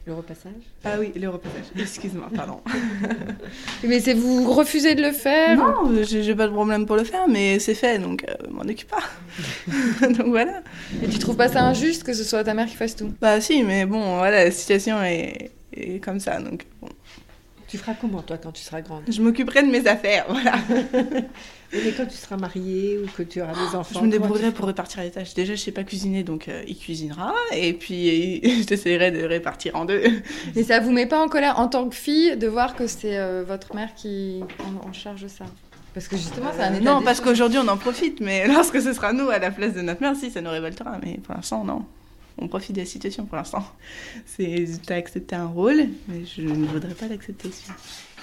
Le 0.06 0.15
repassage 0.15 0.53
Ah 0.85 0.97
oui, 0.99 1.12
le 1.17 1.29
repassage. 1.29 1.65
Excuse-moi, 1.79 2.29
pardon. 2.35 2.61
mais 3.85 4.00
c'est 4.00 4.15
vous 4.15 4.53
refusez 4.53 4.94
de 4.94 5.03
le 5.03 5.12
faire 5.12 5.56
Non, 5.56 5.91
j'ai 6.03 6.35
pas 6.35 6.47
de 6.47 6.53
problème 6.53 6.87
pour 6.87 6.97
le 6.97 7.05
faire, 7.05 7.27
mais 7.29 7.59
c'est 7.59 7.75
fait, 7.75 7.99
donc 7.99 8.25
euh, 8.29 8.35
m'en 8.50 8.62
occupe 8.62 8.88
pas. 8.88 9.03
donc 10.09 10.29
voilà. 10.29 10.62
Et 11.03 11.09
tu 11.09 11.19
trouves 11.19 11.37
pas 11.37 11.49
ça 11.49 11.62
injuste 11.65 12.05
que 12.05 12.12
ce 12.12 12.25
soit 12.25 12.44
ta 12.44 12.55
mère 12.55 12.67
qui 12.67 12.77
fasse 12.77 12.97
tout? 12.97 13.12
Bah 13.21 13.41
si, 13.41 13.62
mais 13.62 13.85
bon, 13.87 14.19
voilà, 14.19 14.44
la 14.44 14.50
situation 14.50 15.03
est, 15.03 15.50
est 15.73 16.03
comme 16.03 16.21
ça, 16.21 16.41
donc 16.41 16.65
bon. 16.81 16.88
Tu 17.69 17.79
feras 17.79 17.94
comment, 18.00 18.23
toi, 18.23 18.38
quand 18.38 18.53
tu 18.53 18.62
seras 18.62 18.81
grande? 18.81 19.03
Je 19.09 19.21
m'occuperai 19.21 19.62
de 19.62 19.69
mes 19.71 19.87
affaires, 19.87 20.27
voilà. 20.29 20.55
Mais 21.72 21.92
quand 21.96 22.06
tu 22.06 22.16
seras 22.16 22.36
mariée 22.36 22.98
ou 22.98 23.06
que 23.16 23.22
tu 23.22 23.40
auras 23.42 23.52
des 23.52 23.76
enfants 23.76 24.00
Je 24.00 24.04
me 24.04 24.10
débrouillerai 24.10 24.52
pour 24.52 24.66
répartir 24.66 25.02
les 25.02 25.10
tâches. 25.10 25.34
Déjà, 25.34 25.54
je 25.54 25.60
sais 25.60 25.72
pas 25.72 25.84
cuisiner, 25.84 26.22
donc 26.22 26.48
euh, 26.48 26.62
il 26.66 26.76
cuisinera. 26.76 27.35
Et 27.54 27.73
puis, 27.73 28.40
j'essaierai 28.68 29.11
de 29.11 29.25
répartir 29.25 29.76
en 29.76 29.85
deux. 29.85 30.02
Mais 30.54 30.62
ça 30.62 30.80
vous 30.80 30.92
met 30.92 31.06
pas 31.06 31.23
en 31.23 31.28
colère, 31.28 31.58
en 31.58 31.68
tant 31.68 31.88
que 31.88 31.94
fille, 31.94 32.37
de 32.37 32.46
voir 32.46 32.76
que 32.76 32.87
c'est 32.87 33.18
euh, 33.18 33.44
votre 33.46 33.75
mère 33.75 33.94
qui 33.94 34.42
en, 34.85 34.92
charge 34.92 35.26
ça? 35.26 35.44
Parce 35.94 36.08
que 36.08 36.16
justement, 36.16 36.50
c'est 36.54 36.62
un 36.62 36.75
état 36.75 36.85
Non, 36.85 37.02
parce 37.02 37.20
qu'aujourd'hui, 37.20 37.58
on 37.58 37.68
en 37.68 37.76
profite, 37.76 38.20
mais 38.20 38.46
lorsque 38.52 38.80
ce 38.80 38.92
sera 38.92 39.12
nous 39.12 39.30
à 39.30 39.38
la 39.38 39.50
place 39.50 39.75
de 39.75 39.80
notre 39.80 40.00
mère, 40.00 40.14
si, 40.14 40.30
ça 40.30 40.40
nous 40.40 40.50
révoltera. 40.50 40.99
Mais 41.02 41.18
pour 41.18 41.35
l'instant, 41.35 41.64
non 41.64 41.85
on 42.38 42.49
profite 42.49 42.76
de 42.76 42.80
la 42.80 42.87
situation 42.87 43.25
pour 43.25 43.37
l'instant. 43.37 43.64
C'est, 44.26 44.66
as 44.88 44.94
accepté 44.94 45.37
un 45.37 45.46
rôle, 45.46 45.88
mais 46.08 46.25
je 46.25 46.42
ne 46.42 46.66
voudrais 46.66 46.94
pas 46.94 47.08
l'accepter. 47.08 47.50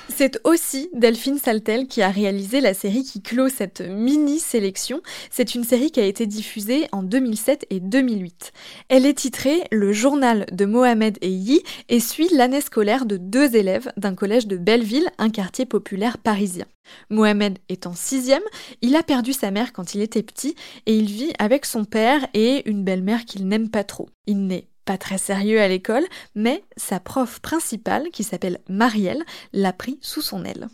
C'est 0.09 0.39
aussi 0.43 0.89
Delphine 0.93 1.37
Saltel 1.37 1.87
qui 1.87 2.01
a 2.01 2.09
réalisé 2.09 2.61
la 2.61 2.73
série 2.73 3.03
qui 3.03 3.21
clôt 3.21 3.49
cette 3.49 3.81
mini-sélection. 3.81 5.01
C'est 5.31 5.55
une 5.55 5.63
série 5.63 5.91
qui 5.91 5.99
a 5.99 6.05
été 6.05 6.27
diffusée 6.27 6.87
en 6.91 7.03
2007 7.03 7.65
et 7.69 7.79
2008. 7.79 8.51
Elle 8.89 9.05
est 9.05 9.15
titrée 9.15 9.63
Le 9.71 9.91
journal 9.93 10.45
de 10.51 10.65
Mohamed 10.65 11.17
et 11.21 11.29
Yi 11.29 11.63
et 11.89 11.99
suit 11.99 12.29
l'année 12.33 12.61
scolaire 12.61 13.05
de 13.05 13.17
deux 13.17 13.55
élèves 13.55 13.91
d'un 13.97 14.13
collège 14.13 14.45
de 14.45 14.57
Belleville, 14.57 15.09
un 15.17 15.29
quartier 15.29 15.65
populaire 15.65 16.17
parisien. 16.17 16.65
Mohamed 17.09 17.59
est 17.69 17.87
en 17.87 17.93
sixième, 17.93 18.43
il 18.81 18.95
a 18.95 19.03
perdu 19.03 19.31
sa 19.31 19.51
mère 19.51 19.71
quand 19.71 19.95
il 19.95 20.01
était 20.01 20.23
petit 20.23 20.55
et 20.85 20.95
il 20.95 21.05
vit 21.05 21.33
avec 21.39 21.65
son 21.65 21.85
père 21.85 22.27
et 22.33 22.69
une 22.69 22.83
belle-mère 22.83 23.25
qu'il 23.25 23.47
n'aime 23.47 23.69
pas 23.69 23.85
trop. 23.85 24.09
Il 24.27 24.47
n'est 24.47 24.67
pas 24.85 24.97
très 24.97 25.17
sérieux 25.17 25.61
à 25.61 25.67
l'école, 25.67 26.05
mais 26.35 26.63
sa 26.77 26.99
prof 26.99 27.39
principale, 27.39 28.09
qui 28.11 28.23
s'appelle 28.23 28.59
Marielle, 28.69 29.23
l'a 29.53 29.73
pris 29.73 29.97
sous 30.01 30.21
son 30.21 30.43
aile. 30.45 30.67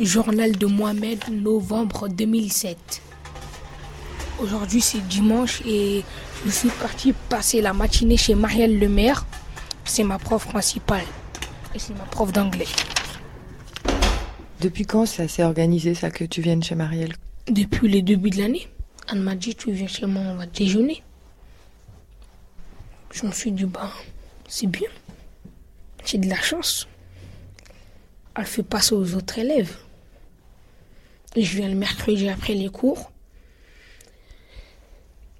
Journal 0.00 0.52
de 0.52 0.66
Mohamed, 0.66 1.24
novembre 1.30 2.08
2007. 2.08 3.02
Aujourd'hui 4.40 4.82
c'est 4.82 5.06
dimanche 5.08 5.62
et 5.64 6.04
je 6.44 6.50
suis 6.50 6.68
parti 6.68 7.14
passer 7.30 7.62
la 7.62 7.72
matinée 7.72 8.18
chez 8.18 8.34
Marielle 8.34 8.78
Lemaire. 8.78 9.24
C'est 9.84 10.04
ma 10.04 10.18
prof 10.18 10.46
principale 10.46 11.06
et 11.74 11.78
c'est 11.78 11.94
ma 11.94 12.04
prof 12.04 12.32
d'anglais. 12.32 12.66
Depuis 14.60 14.84
quand 14.84 15.06
ça 15.06 15.28
s'est 15.28 15.44
organisé 15.44 15.94
ça 15.94 16.10
que 16.10 16.24
tu 16.24 16.42
viennes 16.42 16.62
chez 16.62 16.74
Marielle? 16.74 17.14
Depuis 17.48 17.88
le 17.88 18.02
début 18.02 18.30
de 18.30 18.38
l'année. 18.38 18.68
Anne 19.08 19.22
m'a 19.22 19.34
dit 19.34 19.54
tu 19.54 19.72
viens 19.72 19.86
chez 19.86 20.06
moi, 20.06 20.22
on 20.26 20.34
va 20.36 20.46
déjeuner. 20.46 21.02
Je 23.16 23.24
me 23.24 23.32
suis 23.32 23.50
dit, 23.50 23.64
bah, 23.64 23.90
c'est 24.46 24.66
bien. 24.66 24.90
J'ai 26.04 26.18
de 26.18 26.28
la 26.28 26.36
chance. 26.36 26.86
Elle 28.36 28.44
fait 28.44 28.62
passer 28.62 28.94
aux 28.94 29.14
autres 29.14 29.38
élèves. 29.38 29.74
Et 31.34 31.42
je 31.42 31.56
viens 31.56 31.70
le 31.70 31.76
mercredi 31.76 32.28
après 32.28 32.52
les 32.52 32.68
cours. 32.68 33.10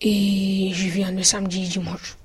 Et 0.00 0.70
je 0.72 0.88
viens 0.88 1.12
le 1.12 1.22
samedi 1.22 1.64
et 1.64 1.68
dimanche. 1.68 2.16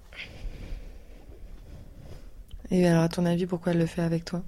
Et 2.70 2.88
alors, 2.88 3.04
à 3.04 3.10
ton 3.10 3.26
avis, 3.26 3.46
pourquoi 3.46 3.74
elle 3.74 3.80
le 3.80 3.88
fait 3.88 4.04
avec 4.04 4.24
toi? 4.24 4.42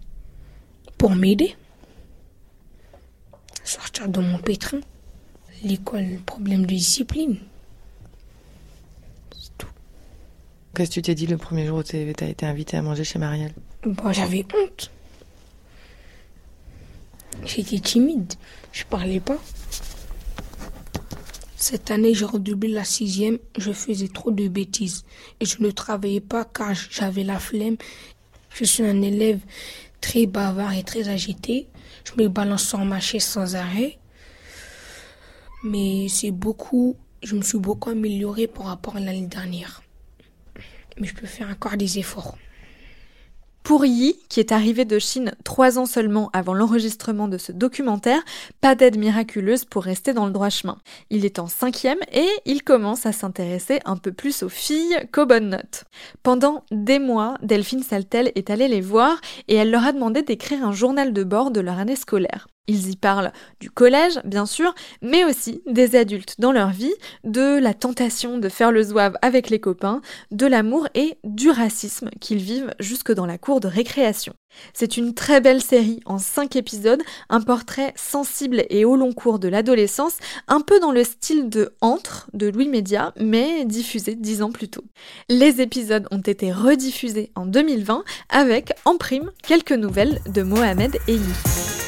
Pour 0.98 1.12
m'aider. 1.16 1.58
Sortir 3.66 4.08
de 4.08 4.22
mon 4.22 4.38
pétrin. 4.38 4.80
L'école, 5.64 6.20
problème 6.26 6.62
de 6.62 6.68
discipline. 6.68 7.40
Qu'est-ce 10.76 10.90
que 10.90 10.94
tu 10.96 11.02
t'es 11.04 11.14
dit 11.14 11.28
le 11.28 11.38
premier 11.38 11.68
jour 11.68 11.78
où 11.78 11.84
tu 11.84 11.96
as 11.96 12.26
été 12.28 12.46
invité 12.48 12.78
à 12.78 12.82
manger 12.82 13.04
chez 13.04 13.20
Marielle? 13.20 13.54
Bon, 13.86 14.12
j'avais 14.12 14.44
honte. 14.56 14.90
J'étais 17.46 17.78
timide. 17.78 18.34
Je 18.72 18.84
parlais 18.86 19.20
pas. 19.20 19.38
Cette 21.58 21.92
année, 21.92 22.16
j'ai 22.16 22.26
redoublé 22.26 22.70
la 22.70 22.84
sixième. 22.84 23.38
Je 23.56 23.72
faisais 23.72 24.08
trop 24.08 24.32
de 24.32 24.48
bêtises. 24.48 25.06
Et 25.40 25.46
je 25.46 25.62
ne 25.62 25.70
travaillais 25.70 26.22
pas 26.22 26.44
car 26.44 26.74
j'avais 26.74 27.24
la 27.24 27.38
flemme. 27.38 27.78
Je 28.50 28.64
suis 28.64 28.84
un 28.84 29.04
élève 29.04 29.42
très 30.02 30.26
bavard 30.26 30.74
et 30.74 30.84
très 30.84 31.08
agité. 31.08 31.68
Je 32.04 32.20
me 32.20 32.30
balance 32.30 32.68
sur 32.68 32.80
ma 32.80 33.00
chaise 33.00 33.26
sans 33.26 33.56
arrêt. 33.56 34.00
Mais 35.64 36.08
c'est 36.10 36.32
beaucoup. 36.32 36.96
Je 37.22 37.36
me 37.36 37.44
suis 37.44 37.60
beaucoup 37.60 37.92
améliorée 37.92 38.48
par 38.48 38.66
rapport 38.66 38.96
à 38.96 39.00
l'année 39.00 39.28
dernière. 39.28 39.83
Mais 41.00 41.08
je 41.08 41.16
peux 41.16 41.28
faire 41.28 41.50
encore 41.50 41.78
des 41.78 42.00
efforts. 42.00 42.38
Pour 43.64 43.86
Yi, 43.86 44.20
qui 44.28 44.42
est 44.42 44.52
arrivé 44.52 44.84
de 44.84 45.00
Chine 45.00 45.36
trois 45.46 45.80
ans 45.80 45.86
seulement 45.86 46.30
avant 46.34 46.54
l'enregistrement 46.54 47.30
de 47.30 47.38
ce 47.38 47.54
documentaire, 47.54 48.22
pas 48.60 48.76
d'aide 48.76 48.98
miraculeuse 48.98 49.64
pour 49.64 49.84
rester 49.84 50.12
dans 50.12 50.26
le 50.26 50.34
droit 50.34 50.50
chemin. 50.50 50.80
Il 51.10 51.24
est 51.24 51.40
en 51.40 51.48
cinquième 51.48 52.00
et 52.12 52.28
il 52.46 52.64
commence 52.64 53.06
à 53.06 53.14
s'intéresser 53.14 53.80
un 53.86 53.96
peu 53.96 54.12
plus 54.12 54.44
aux 54.44 54.50
filles 54.50 54.98
qu'aux 55.14 55.26
bonnes 55.26 55.48
notes. 55.48 55.86
Pendant 56.24 56.66
des 56.72 57.00
mois, 57.00 57.38
Delphine 57.42 57.84
Saltel 57.84 58.34
est 58.36 58.50
allée 58.50 58.68
les 58.68 58.82
voir 58.82 59.22
et 59.48 59.56
elle 59.56 59.72
leur 59.72 59.86
a 59.86 59.94
demandé 59.94 60.24
d'écrire 60.24 60.68
un 60.68 60.74
journal 60.74 61.14
de 61.14 61.24
bord 61.24 61.50
de 61.50 61.62
leur 61.62 61.80
année 61.80 61.96
scolaire. 61.96 62.48
Ils 62.68 62.90
y 62.90 62.96
parlent 62.96 63.34
du 63.60 63.70
collège, 63.70 64.20
bien 64.24 64.46
sûr, 64.46 64.74
mais 65.02 65.26
aussi 65.26 65.62
des 65.68 65.98
adultes 65.98 66.36
dans 66.40 66.54
leur 66.54 66.70
vie, 66.70 66.94
de 67.26 67.60
la 67.60 67.74
tentation 67.74 68.38
de 68.38 68.48
faire 68.48 68.72
le 68.72 68.84
zouave 68.84 69.18
avec 69.22 69.50
les 69.50 69.60
copains, 69.60 70.02
de 70.32 70.46
l'amour 70.46 70.88
et 70.96 71.18
du 71.26 71.50
racisme 71.50 72.10
qu'ils 72.22 72.42
vivent 72.42 72.74
jusque 72.80 73.12
dans 73.12 73.26
la 73.26 73.38
cour 73.38 73.60
de 73.60 73.68
récréation. 73.68 74.34
C'est 74.74 74.96
une 74.96 75.14
très 75.14 75.42
belle 75.42 75.62
série 75.62 76.00
en 76.06 76.20
cinq 76.20 76.56
épisodes, 76.56 77.02
un 77.30 77.42
portrait 77.42 77.94
sensible 77.98 78.64
et 78.70 78.86
au 78.86 78.96
long 78.96 79.12
cours 79.12 79.40
de 79.40 79.50
l'adolescence, 79.50 80.18
un 80.48 80.62
peu 80.62 80.80
dans 80.80 80.92
le 80.92 81.04
style 81.04 81.50
de 81.50 81.74
Entre 81.82 82.30
de 82.34 82.48
Louis 82.48 82.70
Média, 82.70 83.14
mais 83.20 83.66
diffusé 83.66 84.16
dix 84.16 84.42
ans 84.42 84.52
plus 84.52 84.70
tôt. 84.70 84.86
Les 85.28 85.60
épisodes 85.60 86.08
ont 86.12 86.20
été 86.20 86.54
rediffusés 86.54 87.32
en 87.36 87.46
2020 87.46 88.06
avec, 88.30 88.72
en 88.86 88.96
prime, 88.96 89.32
quelques 89.42 89.74
nouvelles 89.74 90.22
de 90.28 90.44
Mohamed 90.44 90.98
Eli. 91.10 91.83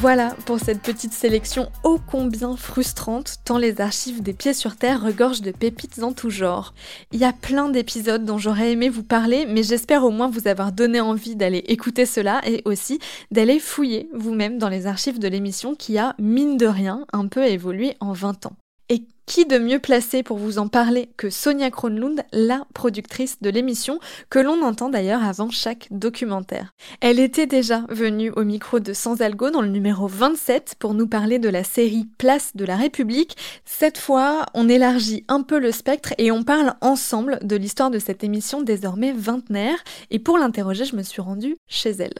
Voilà 0.00 0.36
pour 0.44 0.60
cette 0.60 0.82
petite 0.82 1.14
sélection 1.14 1.70
ô 1.82 1.98
combien 2.06 2.54
frustrante, 2.54 3.36
tant 3.46 3.56
les 3.56 3.80
archives 3.80 4.22
des 4.22 4.34
pieds 4.34 4.52
sur 4.52 4.76
terre 4.76 5.02
regorgent 5.02 5.40
de 5.40 5.52
pépites 5.52 6.02
en 6.02 6.12
tout 6.12 6.28
genre. 6.28 6.74
Il 7.12 7.18
y 7.18 7.24
a 7.24 7.32
plein 7.32 7.70
d'épisodes 7.70 8.22
dont 8.22 8.36
j'aurais 8.36 8.72
aimé 8.72 8.90
vous 8.90 9.02
parler, 9.02 9.46
mais 9.46 9.62
j'espère 9.62 10.04
au 10.04 10.10
moins 10.10 10.28
vous 10.28 10.48
avoir 10.48 10.72
donné 10.72 11.00
envie 11.00 11.34
d'aller 11.34 11.64
écouter 11.68 12.04
cela 12.04 12.42
et 12.46 12.60
aussi 12.66 12.98
d'aller 13.30 13.58
fouiller 13.58 14.10
vous-même 14.12 14.58
dans 14.58 14.68
les 14.68 14.86
archives 14.86 15.18
de 15.18 15.28
l'émission 15.28 15.74
qui 15.74 15.96
a, 15.96 16.14
mine 16.18 16.58
de 16.58 16.66
rien, 16.66 17.06
un 17.14 17.26
peu 17.26 17.46
évolué 17.46 17.96
en 17.98 18.12
20 18.12 18.44
ans. 18.46 18.56
Qui 19.26 19.44
de 19.44 19.58
mieux 19.58 19.80
placé 19.80 20.22
pour 20.22 20.38
vous 20.38 20.58
en 20.58 20.68
parler 20.68 21.10
que 21.16 21.30
Sonia 21.30 21.72
Kronlund, 21.72 22.22
la 22.32 22.64
productrice 22.74 23.42
de 23.42 23.50
l'émission, 23.50 23.98
que 24.30 24.38
l'on 24.38 24.62
entend 24.62 24.88
d'ailleurs 24.88 25.24
avant 25.24 25.50
chaque 25.50 25.88
documentaire. 25.90 26.72
Elle 27.00 27.18
était 27.18 27.46
déjà 27.46 27.84
venue 27.88 28.30
au 28.30 28.44
micro 28.44 28.78
de 28.78 28.92
Sans 28.92 29.20
Algo 29.20 29.50
dans 29.50 29.62
le 29.62 29.68
numéro 29.68 30.06
27 30.06 30.76
pour 30.78 30.94
nous 30.94 31.08
parler 31.08 31.40
de 31.40 31.48
la 31.48 31.64
série 31.64 32.06
Place 32.18 32.54
de 32.54 32.64
la 32.64 32.76
République. 32.76 33.36
Cette 33.64 33.98
fois, 33.98 34.46
on 34.54 34.68
élargit 34.68 35.24
un 35.26 35.42
peu 35.42 35.58
le 35.58 35.72
spectre 35.72 36.14
et 36.18 36.30
on 36.30 36.44
parle 36.44 36.74
ensemble 36.80 37.40
de 37.42 37.56
l'histoire 37.56 37.90
de 37.90 37.98
cette 37.98 38.22
émission 38.22 38.62
désormais 38.62 39.12
vingtenaire. 39.12 39.82
Et 40.10 40.20
pour 40.20 40.38
l'interroger, 40.38 40.84
je 40.84 40.94
me 40.94 41.02
suis 41.02 41.20
rendue 41.20 41.56
chez 41.66 41.90
elle. 41.90 42.14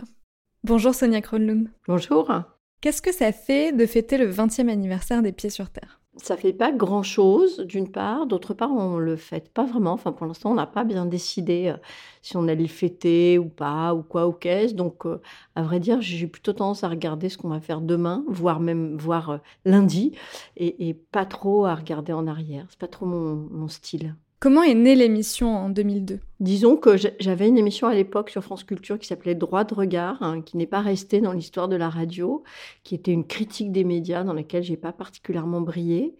Bonjour 0.65 0.93
Sonia 0.93 1.21
Kronlund. 1.21 1.69
Bonjour. 1.87 2.33
Qu'est-ce 2.81 3.01
que 3.01 3.13
ça 3.13 3.31
fait 3.31 3.71
de 3.71 3.87
fêter 3.87 4.19
le 4.19 4.29
20e 4.29 4.69
anniversaire 4.69 5.23
des 5.23 5.33
Pieds 5.33 5.51
sur 5.51 5.71
Terre? 5.71 6.01
Ça 6.16 6.37
fait 6.37 6.52
pas 6.52 6.73
grand-chose, 6.73 7.58
d'une 7.61 7.90
part. 7.90 8.26
D'autre 8.26 8.54
part, 8.54 8.70
on 8.73 8.99
le 8.99 9.16
fête 9.16 9.49
pas 9.50 9.64
vraiment. 9.64 9.92
Enfin, 9.92 10.12
pour 10.12 10.26
l'instant, 10.26 10.50
on 10.50 10.54
n'a 10.54 10.66
pas 10.66 10.85
bien 10.85 11.06
décidé 11.06 11.68
euh, 11.68 11.76
si 12.23 12.37
on 12.37 12.49
allait 12.49 12.62
le 12.62 12.68
fêter 12.68 13.38
ou 13.38 13.49
pas, 13.49 13.94
ou 13.94 14.02
quoi, 14.02 14.26
ou 14.26 14.32
qu'est-ce. 14.32 14.75
Donc, 14.75 15.06
euh, 15.06 15.20
à 15.54 15.62
vrai 15.62 15.80
dire, 15.80 16.00
j'ai 16.00 16.26
plutôt 16.26 16.52
tendance 16.52 16.85
à 16.85 16.88
regarder 16.88 17.28
ce 17.28 17.38
qu'on 17.38 17.49
va 17.49 17.61
faire 17.61 17.80
demain, 17.80 18.25
voire 18.28 18.61
même 18.61 18.96
voir 18.96 19.30
euh, 19.30 19.38
lundi, 19.64 20.12
et, 20.56 20.94
pas 21.12 21.26
trop 21.26 21.66
à 21.66 21.75
regarder 21.75 22.12
en 22.12 22.26
arrière. 22.26 22.66
C'est 22.70 22.78
pas 22.78 22.88
trop 22.88 23.06
mon 23.06 23.68
style. 23.68 24.14
Comment 24.38 24.62
est 24.62 24.75
née 24.75 24.95
l'émission 24.95 25.57
en 25.57 25.71
2002 25.71 26.21
Disons 26.40 26.76
que 26.76 26.97
j'avais 26.97 27.49
une 27.49 27.57
émission 27.57 27.88
à 27.88 27.95
l'époque 27.95 28.28
sur 28.28 28.45
France 28.45 28.64
Culture 28.64 28.99
qui 28.99 29.07
s'appelait 29.07 29.35
Droit 29.35 29.64
de 29.64 29.75
regard, 29.75 30.23
hein, 30.23 30.43
qui 30.43 30.59
n'est 30.59 30.66
pas 30.66 30.83
restée 30.83 31.23
dans 31.23 31.33
l'histoire 31.33 31.69
de 31.69 31.76
la 31.76 31.88
radio, 31.88 32.45
qui 32.85 32.95
était 32.95 33.12
une 33.12 33.26
critique 33.26 33.73
des 33.73 33.85
médias 33.85 34.25
dans 34.25 34.35
laquelle 34.35 34.62
j'ai 34.62 34.76
pas 34.76 34.93
particulièrement 34.93 35.62
brillé. 35.62 36.16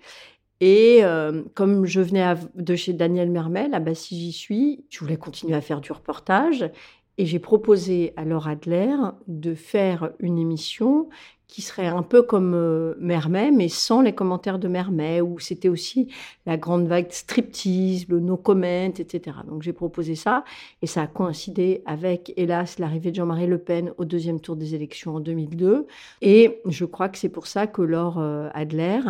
Et 0.61 1.01
euh, 1.05 1.43
comme 1.55 1.85
je 1.85 2.01
venais 2.01 2.35
de 2.55 2.75
chez 2.75 2.95
Daniel 2.95 3.31
Mermel, 3.31 3.75
à 3.75 3.95
si 3.95 4.19
j'y 4.19 4.33
suis, 4.33 4.87
je 4.89 5.01
voulais 5.01 5.19
continuer 5.19 5.55
à 5.55 5.61
faire 5.61 5.83
du 5.83 5.93
reportage. 5.93 6.71
Et 7.19 7.27
j'ai 7.27 7.39
proposé 7.39 8.13
à 8.17 8.25
Laura 8.25 8.51
Adler 8.51 8.95
de 9.27 9.55
faire 9.55 10.13
une 10.19 10.39
émission 10.39 11.09
qui 11.49 11.63
serait 11.63 11.87
un 11.87 12.03
peu 12.03 12.23
comme 12.23 12.55
euh, 12.55 12.95
Mermet, 12.99 13.51
mais 13.51 13.69
sans 13.69 14.01
les 14.01 14.13
commentaires 14.13 14.59
de 14.59 14.67
Mermet, 14.67 15.21
où 15.21 15.39
c'était 15.39 15.69
aussi 15.69 16.09
la 16.45 16.57
grande 16.57 16.89
vague 16.89 17.11
striptease, 17.11 18.09
le 18.09 18.19
no 18.19 18.37
comment, 18.37 18.87
etc. 18.87 19.37
Donc 19.47 19.63
j'ai 19.63 19.73
proposé 19.73 20.17
ça, 20.17 20.45
et 20.83 20.87
ça 20.87 21.03
a 21.03 21.07
coïncidé 21.07 21.83
avec, 21.87 22.33
hélas, 22.37 22.79
l'arrivée 22.79 23.11
de 23.11 23.17
Jean-Marie 23.17 23.47
Le 23.47 23.59
Pen 23.59 23.93
au 23.97 24.05
deuxième 24.05 24.41
tour 24.41 24.57
des 24.57 24.75
élections 24.75 25.17
en 25.17 25.21
2002. 25.21 25.87
Et 26.21 26.61
je 26.67 26.85
crois 26.85 27.09
que 27.09 27.17
c'est 27.19 27.29
pour 27.29 27.47
ça 27.47 27.69
que 27.69 27.81
Laure 27.81 28.19
euh, 28.19 28.49
Adler 28.53 29.01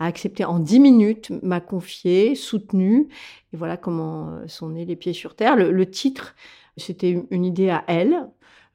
a 0.00 0.06
accepté 0.06 0.44
en 0.44 0.58
dix 0.58 0.80
minutes, 0.80 1.30
m'a 1.42 1.60
confié, 1.60 2.34
soutenu, 2.34 3.08
et 3.52 3.56
voilà 3.56 3.76
comment 3.76 4.30
euh, 4.30 4.48
sont 4.48 4.70
nés 4.70 4.84
les 4.84 4.96
pieds 4.96 5.12
sur 5.12 5.36
terre. 5.36 5.54
le 5.54 5.90
titre, 5.90 6.34
c'était 6.76 7.24
une 7.30 7.44
idée 7.44 7.70
à 7.70 7.84
elle. 7.86 8.28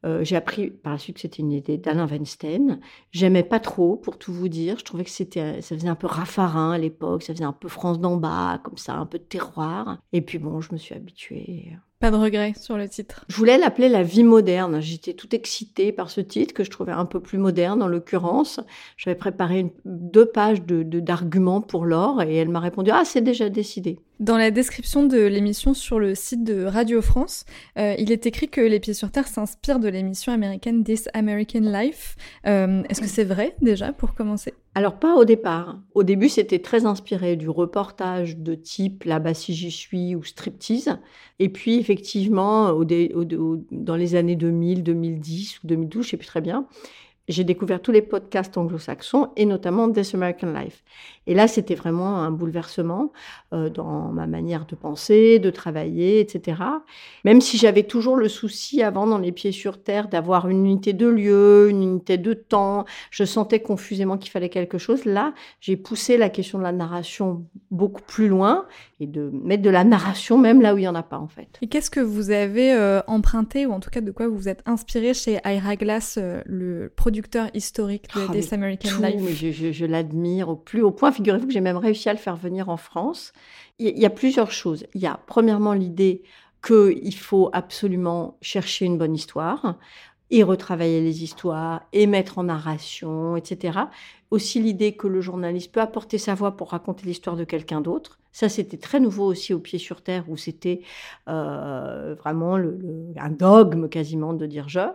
Euh, 0.05 0.23
j'ai 0.23 0.37
appris 0.37 0.69
par 0.69 0.93
la 0.93 0.97
suite 0.97 1.15
que 1.15 1.21
c'était 1.21 1.41
une 1.41 1.51
idée 1.51 1.77
d'Alain 1.77 2.07
Weinstein. 2.07 2.79
J'aimais 3.11 3.43
pas 3.43 3.59
trop, 3.59 3.97
pour 3.97 4.17
tout 4.17 4.31
vous 4.31 4.47
dire. 4.47 4.79
Je 4.79 4.85
trouvais 4.85 5.03
que 5.03 5.09
c'était, 5.09 5.61
ça 5.61 5.75
faisait 5.75 5.89
un 5.89 5.95
peu 5.95 6.07
raffarin 6.07 6.71
à 6.71 6.77
l'époque, 6.77 7.23
ça 7.23 7.33
faisait 7.33 7.43
un 7.43 7.53
peu 7.53 7.67
France 7.67 7.99
d'en 7.99 8.15
bas, 8.15 8.61
comme 8.63 8.77
ça, 8.77 8.93
un 8.95 9.05
peu 9.05 9.17
de 9.17 9.23
terroir. 9.23 9.97
Et 10.13 10.21
puis 10.21 10.37
bon, 10.37 10.61
je 10.61 10.71
me 10.71 10.77
suis 10.77 10.95
habituée. 10.95 11.73
Pas 11.99 12.11
de 12.11 12.15
regret 12.15 12.53
sur 12.57 12.77
le 12.77 12.87
titre. 12.87 13.25
Je 13.27 13.35
voulais 13.35 13.57
l'appeler 13.57 13.89
La 13.89 14.03
vie 14.03 14.23
moderne. 14.23 14.79
J'étais 14.79 15.13
toute 15.13 15.33
excitée 15.33 15.91
par 15.91 16.09
ce 16.09 16.21
titre 16.21 16.53
que 16.53 16.63
je 16.63 16.69
trouvais 16.69 16.93
un 16.93 17.05
peu 17.05 17.19
plus 17.19 17.37
moderne 17.37 17.83
en 17.83 17.87
l'occurrence. 17.87 18.61
J'avais 18.95 19.17
préparé 19.17 19.73
deux 19.83 20.25
pages 20.25 20.61
de, 20.61 20.81
d'arguments 21.01 21.59
pour 21.59 21.85
Laure 21.85 22.21
et 22.21 22.35
elle 22.35 22.47
m'a 22.47 22.61
répondu 22.61 22.91
Ah, 22.93 23.03
c'est 23.03 23.19
déjà 23.19 23.49
décidé. 23.49 23.99
Dans 24.19 24.35
la 24.35 24.51
description 24.51 25.05
de 25.05 25.17
l'émission 25.17 25.73
sur 25.73 25.97
le 25.97 26.13
site 26.13 26.43
de 26.43 26.65
Radio 26.65 27.01
France, 27.01 27.45
euh, 27.77 27.95
il 27.97 28.11
est 28.11 28.25
écrit 28.25 28.49
que 28.49 28.59
Les 28.59 28.81
Pieds 28.81 28.93
sur 28.93 29.11
Terre 29.11 29.29
s'inspire 29.29 29.79
de 29.79 29.87
l'émission 29.87 30.33
américaine 30.33 30.83
This 30.83 31.07
American 31.13 31.61
Life. 31.61 32.17
Euh, 32.45 32.83
est-ce 32.89 32.99
que 32.99 33.07
c'est 33.07 33.23
vrai 33.23 33.55
déjà 33.61 33.93
pour 33.93 34.15
commencer? 34.15 34.53
Alors 34.75 34.99
pas 34.99 35.15
au 35.15 35.23
départ. 35.23 35.79
Au 35.93 36.03
début, 36.03 36.27
c'était 36.27 36.59
très 36.59 36.85
inspiré 36.85 37.37
du 37.37 37.49
reportage 37.49 38.35
de 38.35 38.55
type 38.55 39.05
Là-bas 39.05 39.33
si 39.33 39.53
j'y 39.53 39.71
suis 39.71 40.15
ou 40.15 40.23
Striptease. 40.25 40.97
Et 41.39 41.47
puis 41.47 41.79
effectivement, 41.79 42.77
dans 42.83 43.95
les 43.95 44.15
années 44.15 44.35
2000, 44.35 44.83
2010 44.83 45.63
ou 45.63 45.67
2012, 45.67 46.03
je 46.03 46.09
sais 46.09 46.17
plus 46.17 46.27
très 46.27 46.41
bien, 46.41 46.67
j'ai 47.29 47.43
découvert 47.43 47.79
tous 47.81 47.91
les 47.91 48.01
podcasts 48.01 48.57
anglo-saxons 48.57 49.29
et 49.35 49.45
notamment 49.45 49.89
This 49.89 50.15
American 50.15 50.51
Life. 50.51 50.83
Et 51.29 51.35
là, 51.35 51.47
c'était 51.47 51.75
vraiment 51.75 52.17
un 52.17 52.31
bouleversement 52.31 53.13
euh, 53.53 53.69
dans 53.69 54.11
ma 54.11 54.27
manière 54.27 54.65
de 54.65 54.75
penser, 54.75 55.39
de 55.39 55.49
travailler, 55.49 56.19
etc. 56.19 56.57
Même 57.23 57.39
si 57.39 57.57
j'avais 57.57 57.83
toujours 57.83 58.15
le 58.17 58.27
souci 58.27 58.81
avant, 58.83 59.07
dans 59.07 59.19
les 59.19 59.31
pieds 59.31 59.51
sur 59.51 59.81
terre, 59.81 60.07
d'avoir 60.09 60.49
une 60.49 60.65
unité 60.65 60.91
de 60.91 61.07
lieu, 61.07 61.69
une 61.69 61.83
unité 61.83 62.17
de 62.17 62.33
temps, 62.33 62.83
je 63.11 63.23
sentais 63.23 63.59
confusément 63.61 64.17
qu'il 64.17 64.31
fallait 64.31 64.49
quelque 64.49 64.77
chose. 64.77 65.05
Là, 65.05 65.33
j'ai 65.61 65.77
poussé 65.77 66.17
la 66.17 66.29
question 66.29 66.57
de 66.57 66.63
la 66.63 66.71
narration 66.73 67.45
beaucoup 67.71 68.01
plus 68.01 68.27
loin 68.27 68.65
et 68.99 69.07
de 69.07 69.29
mettre 69.31 69.61
de 69.63 69.69
la 69.69 69.83
narration 69.83 70.37
même 70.37 70.61
là 70.61 70.73
où 70.73 70.77
il 70.77 70.81
n'y 70.81 70.87
en 70.87 70.95
a 70.95 71.03
pas, 71.03 71.19
en 71.19 71.27
fait. 71.27 71.47
Et 71.61 71.67
qu'est-ce 71.67 71.89
que 71.91 71.99
vous 72.01 72.31
avez 72.31 72.73
euh, 72.73 73.01
emprunté, 73.07 73.65
ou 73.67 73.71
en 73.71 73.79
tout 73.79 73.91
cas 73.91 74.01
de 74.01 74.11
quoi 74.11 74.27
vous 74.27 74.35
vous 74.35 74.49
êtes 74.49 74.63
inspiré 74.65 75.13
chez 75.13 75.37
Ira 75.45 75.75
Glass, 75.75 76.17
euh, 76.19 76.41
le 76.47 76.91
producteur 76.95 77.47
historique 77.53 78.07
de 78.15 78.21
Ah, 78.27 78.31
This 78.33 78.51
American 78.51 78.89
tout, 78.89 79.03
Life? 79.03 79.53
je- 79.53 79.71
je 79.71 79.85
l'admire 79.85 80.49
au 80.49 80.55
plus 80.55 80.81
haut 80.81 80.91
point. 80.91 81.11
Figurez-vous 81.19 81.47
que 81.47 81.51
j'ai 81.51 81.59
même 81.59 81.75
réussi 81.75 82.07
à 82.07 82.13
le 82.13 82.17
faire 82.17 82.37
venir 82.37 82.69
en 82.69 82.77
France. 82.77 83.33
Il 83.77 83.99
y, 83.99 84.05
a 84.05 84.09
plusieurs 84.09 84.53
choses. 84.53 84.85
Il 84.93 85.01
y 85.01 85.05
a 85.05 85.19
premièrement 85.27 85.73
l'idée 85.73 86.23
qu'il 86.65 87.13
faut 87.13 87.49
absolument 87.51 88.37
chercher 88.41 88.85
une 88.85 88.97
bonne 88.97 89.13
histoire 89.13 89.75
et 90.31 90.43
retravailler 90.43 91.01
les 91.01 91.21
histoires 91.21 91.81
et 91.91 92.07
mettre 92.07 92.37
en 92.37 92.43
narration, 92.43 93.35
etc. 93.35 93.79
Aussi 94.31 94.61
l'idée 94.61 94.93
que 94.93 95.07
le 95.07 95.19
journaliste 95.19 95.73
peut 95.73 95.81
apporter 95.81 96.17
sa 96.17 96.35
voix 96.35 96.55
pour 96.55 96.69
raconter 96.69 97.05
l'histoire 97.05 97.35
de 97.35 97.43
quelqu'un 97.43 97.81
d'autre. 97.81 98.17
Ça, 98.31 98.47
c'était 98.47 98.77
très 98.77 99.01
nouveau 99.01 99.25
aussi 99.25 99.53
au 99.53 99.59
pied 99.59 99.77
sur 99.77 100.01
terre 100.01 100.23
où 100.29 100.37
c'était 100.37 100.83
euh, 101.27 102.15
vraiment 102.17 102.55
un 102.55 103.29
dogme 103.29 103.89
quasiment 103.89 104.31
de 104.31 104.45
dire 104.45 104.69
je. 104.69 104.87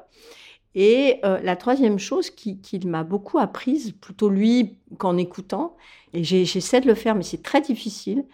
Et 0.74 1.20
euh, 1.24 1.40
la 1.40 1.56
troisième 1.56 1.98
chose 1.98 2.30
qui- 2.30 2.60
qu'il 2.60 2.88
m'a 2.88 3.04
beaucoup 3.04 3.38
apprise, 3.38 3.92
plutôt 3.92 4.28
lui 4.28 4.78
qu'en 4.98 5.16
écoutant, 5.16 5.76
et 6.12 6.24
j'essaie 6.24 6.80
de 6.80 6.86
le 6.86 6.94
faire, 6.94 7.14
mais 7.14 7.22
c'est 7.22 7.42
très 7.42 7.60
difficile, 7.60 8.24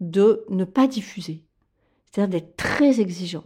de 0.00 0.44
ne 0.50 0.64
pas 0.64 0.86
diffuser. 0.86 1.42
C'est-à-dire 2.10 2.40
d'être 2.40 2.56
très 2.56 3.00
exigeant. 3.00 3.44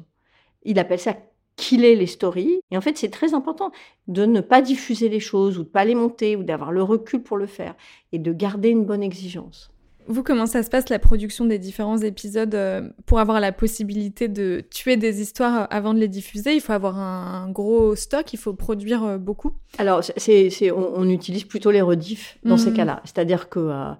Il 0.62 0.78
appelle 0.78 1.00
ça 1.00 1.16
killer 1.56 1.94
les 1.94 2.06
stories. 2.06 2.60
Et 2.70 2.76
en 2.76 2.80
fait, 2.80 2.96
c'est 2.96 3.10
très 3.10 3.34
important 3.34 3.70
de 4.08 4.24
ne 4.24 4.40
pas 4.40 4.62
diffuser 4.62 5.08
les 5.08 5.20
choses 5.20 5.58
ou 5.58 5.64
de 5.64 5.68
pas 5.68 5.84
les 5.84 5.94
monter 5.94 6.36
ou 6.36 6.42
d'avoir 6.42 6.72
le 6.72 6.82
recul 6.82 7.22
pour 7.22 7.36
le 7.36 7.46
faire 7.46 7.74
et 8.12 8.18
de 8.18 8.32
garder 8.32 8.70
une 8.70 8.86
bonne 8.86 9.02
exigence. 9.02 9.70
Vous, 10.12 10.24
comment 10.24 10.46
ça 10.46 10.64
se 10.64 10.70
passe 10.70 10.88
la 10.88 10.98
production 10.98 11.44
des 11.44 11.60
différents 11.60 11.98
épisodes 11.98 12.52
euh, 12.56 12.88
pour 13.06 13.20
avoir 13.20 13.38
la 13.38 13.52
possibilité 13.52 14.26
de 14.26 14.60
tuer 14.68 14.96
des 14.96 15.22
histoires 15.22 15.62
euh, 15.62 15.66
avant 15.70 15.94
de 15.94 16.00
les 16.00 16.08
diffuser? 16.08 16.52
Il 16.52 16.60
faut 16.60 16.72
avoir 16.72 16.98
un, 16.98 17.44
un 17.44 17.50
gros 17.50 17.94
stock, 17.94 18.32
il 18.32 18.36
faut 18.36 18.52
produire 18.52 19.04
euh, 19.04 19.18
beaucoup. 19.18 19.52
Alors, 19.78 20.02
c'est, 20.16 20.50
c'est, 20.50 20.72
on, 20.72 20.98
on 20.98 21.08
utilise 21.08 21.44
plutôt 21.44 21.70
les 21.70 21.80
rediffs 21.80 22.38
dans 22.44 22.56
ces 22.56 22.70
Mhm. 22.70 22.76
cas-là. 22.76 23.00
C'est-à-dire 23.04 23.48
que 23.48 23.60
euh, 23.60 23.92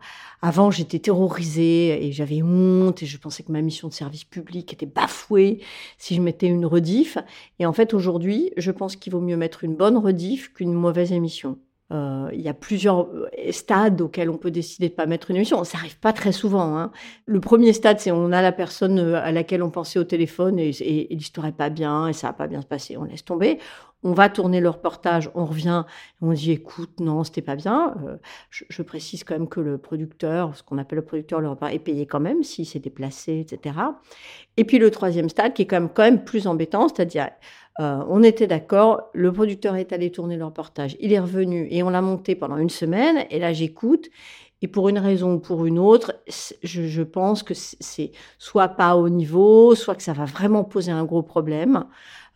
avant, 0.43 0.73
j'étais 0.73 0.99
terrorisée 0.99 2.05
et 2.05 2.11
j'avais 2.11 2.43
honte 2.43 3.05
et 3.05 3.07
je 3.07 3.17
pensais 3.17 3.45
que 3.45 3.53
ma 3.53 3.63
mission 3.63 3.87
de 3.87 3.93
service 3.93 4.25
public 4.25 4.73
était 4.73 4.87
bafouée 4.87 5.61
si 5.97 6.17
je 6.17 6.21
mettais 6.21 6.49
une 6.49 6.67
rediff. 6.67 7.19
Et 7.61 7.67
en 7.67 7.73
fait, 7.73 7.95
aujourd'hui, 7.95 8.51
je 8.57 8.73
pense 8.73 8.97
qu'il 8.97 9.13
vaut 9.13 9.21
mieux 9.21 9.37
mettre 9.37 9.63
une 9.63 9.77
bonne 9.77 9.97
rediff 9.97 10.53
qu'une 10.53 10.73
mauvaise 10.73 11.13
émission. 11.13 11.57
Euh, 11.93 12.29
il 12.33 12.41
y 12.41 12.49
a 12.49 12.55
plusieurs 12.55 13.09
euh, 13.09 13.29
stades 13.51 14.01
auxquels 14.01 14.31
on 14.31 14.37
peut 14.37 14.53
décider 14.53 14.89
de 14.89 14.95
pas 14.95 15.07
mettre 15.07 15.31
une 15.31 15.37
émission. 15.37 15.63
Ça 15.65 15.79
arrive 15.79 15.99
pas 15.99 16.13
très 16.13 16.31
souvent. 16.31 16.77
hein. 16.79 16.93
Le 17.27 17.41
premier 17.41 17.73
stade, 17.73 17.99
c'est 17.99 18.13
on 18.13 18.31
a 18.31 18.43
la 18.43 18.53
personne 18.53 18.99
euh, 19.01 19.21
à 19.21 19.33
laquelle 19.33 19.63
on 19.63 19.71
pensait 19.71 19.99
au 19.99 20.05
téléphone 20.05 20.59
et, 20.59 20.71
l'histoire 21.11 21.47
est 21.47 21.53
pas 21.53 21.69
bien 21.69 22.07
et 22.07 22.13
ça 22.13 22.29
va 22.29 22.33
pas 22.33 22.47
bien 22.47 22.63
se 22.63 22.67
passer. 22.67 22.97
On 22.97 23.05
laisse 23.05 23.25
tomber. 23.25 23.59
On 24.03 24.13
va 24.13 24.31
tourner 24.31 24.61
le 24.61 24.71
reportage, 24.71 25.31
on 25.35 25.45
revient, 25.45 25.85
on 26.23 26.33
dit 26.33 26.53
écoute, 26.53 27.01
non, 27.01 27.23
c'était 27.23 27.43
pas 27.43 27.55
bien. 27.55 27.95
Je, 28.49 28.83
précise 28.83 29.25
quand 29.25 29.35
même 29.35 29.47
que 29.47 29.61
le 29.61 29.77
producteur, 29.77 30.57
ce 30.57 30.63
qu'on 30.63 30.79
appelle 30.79 30.97
le 30.97 31.05
producteur, 31.05 31.43
le 31.43 31.51
repas 31.51 31.69
est 31.69 31.81
payé 31.81 32.07
quand 32.07 32.21
même 32.21 32.43
s'il 32.43 32.65
s'est 32.65 32.79
déplacé, 32.79 33.41
etc. 33.41 33.77
Et 34.57 34.65
puis 34.65 34.79
le 34.79 34.91
troisième 34.91 35.29
stade 35.29 35.53
qui 35.53 35.63
est 35.63 35.67
quand 35.67 35.81
même, 35.81 35.91
quand 35.91 36.05
même 36.05 36.25
plus 36.25 36.47
embêtant, 36.47 36.89
c'est-à-dire 36.89 37.29
euh, 37.79 38.05
on 38.09 38.23
était 38.23 38.47
d'accord, 38.47 39.09
le 39.15 39.33
producteur 39.33 39.77
est 39.77 39.93
allé 39.93 40.11
tourner 40.11 40.37
le 40.37 40.45
reportage, 40.45 40.97
il 41.01 41.13
est 41.13 41.19
revenu 41.21 41.67
et 41.71 41.83
on 41.83 41.91
l'a 41.91 42.03
monté 42.03 42.35
pendant 42.35 42.59
une 42.59 42.69
semaine. 42.71 43.25
Et 43.31 43.39
là, 43.39 43.53
j'écoute. 43.53 44.09
Et 44.63 44.69
pour 44.69 44.89
une 44.91 44.99
raison 44.99 45.35
ou 45.35 45.39
pour 45.41 45.65
une 45.65 45.79
autre, 45.79 46.13
je, 46.63 46.83
je 46.87 47.03
pense 47.03 47.43
que 47.43 47.55
c'est- 47.55 48.13
soit 48.39 48.69
pas 48.69 48.97
au 48.97 49.09
niveau, 49.09 49.75
soit 49.75 49.95
que 49.95 50.03
ça 50.03 50.13
va 50.13 50.27
vraiment 50.27 50.65
poser 50.65 50.91
un 50.93 51.05
gros 51.05 51.23
problème. 51.23 51.87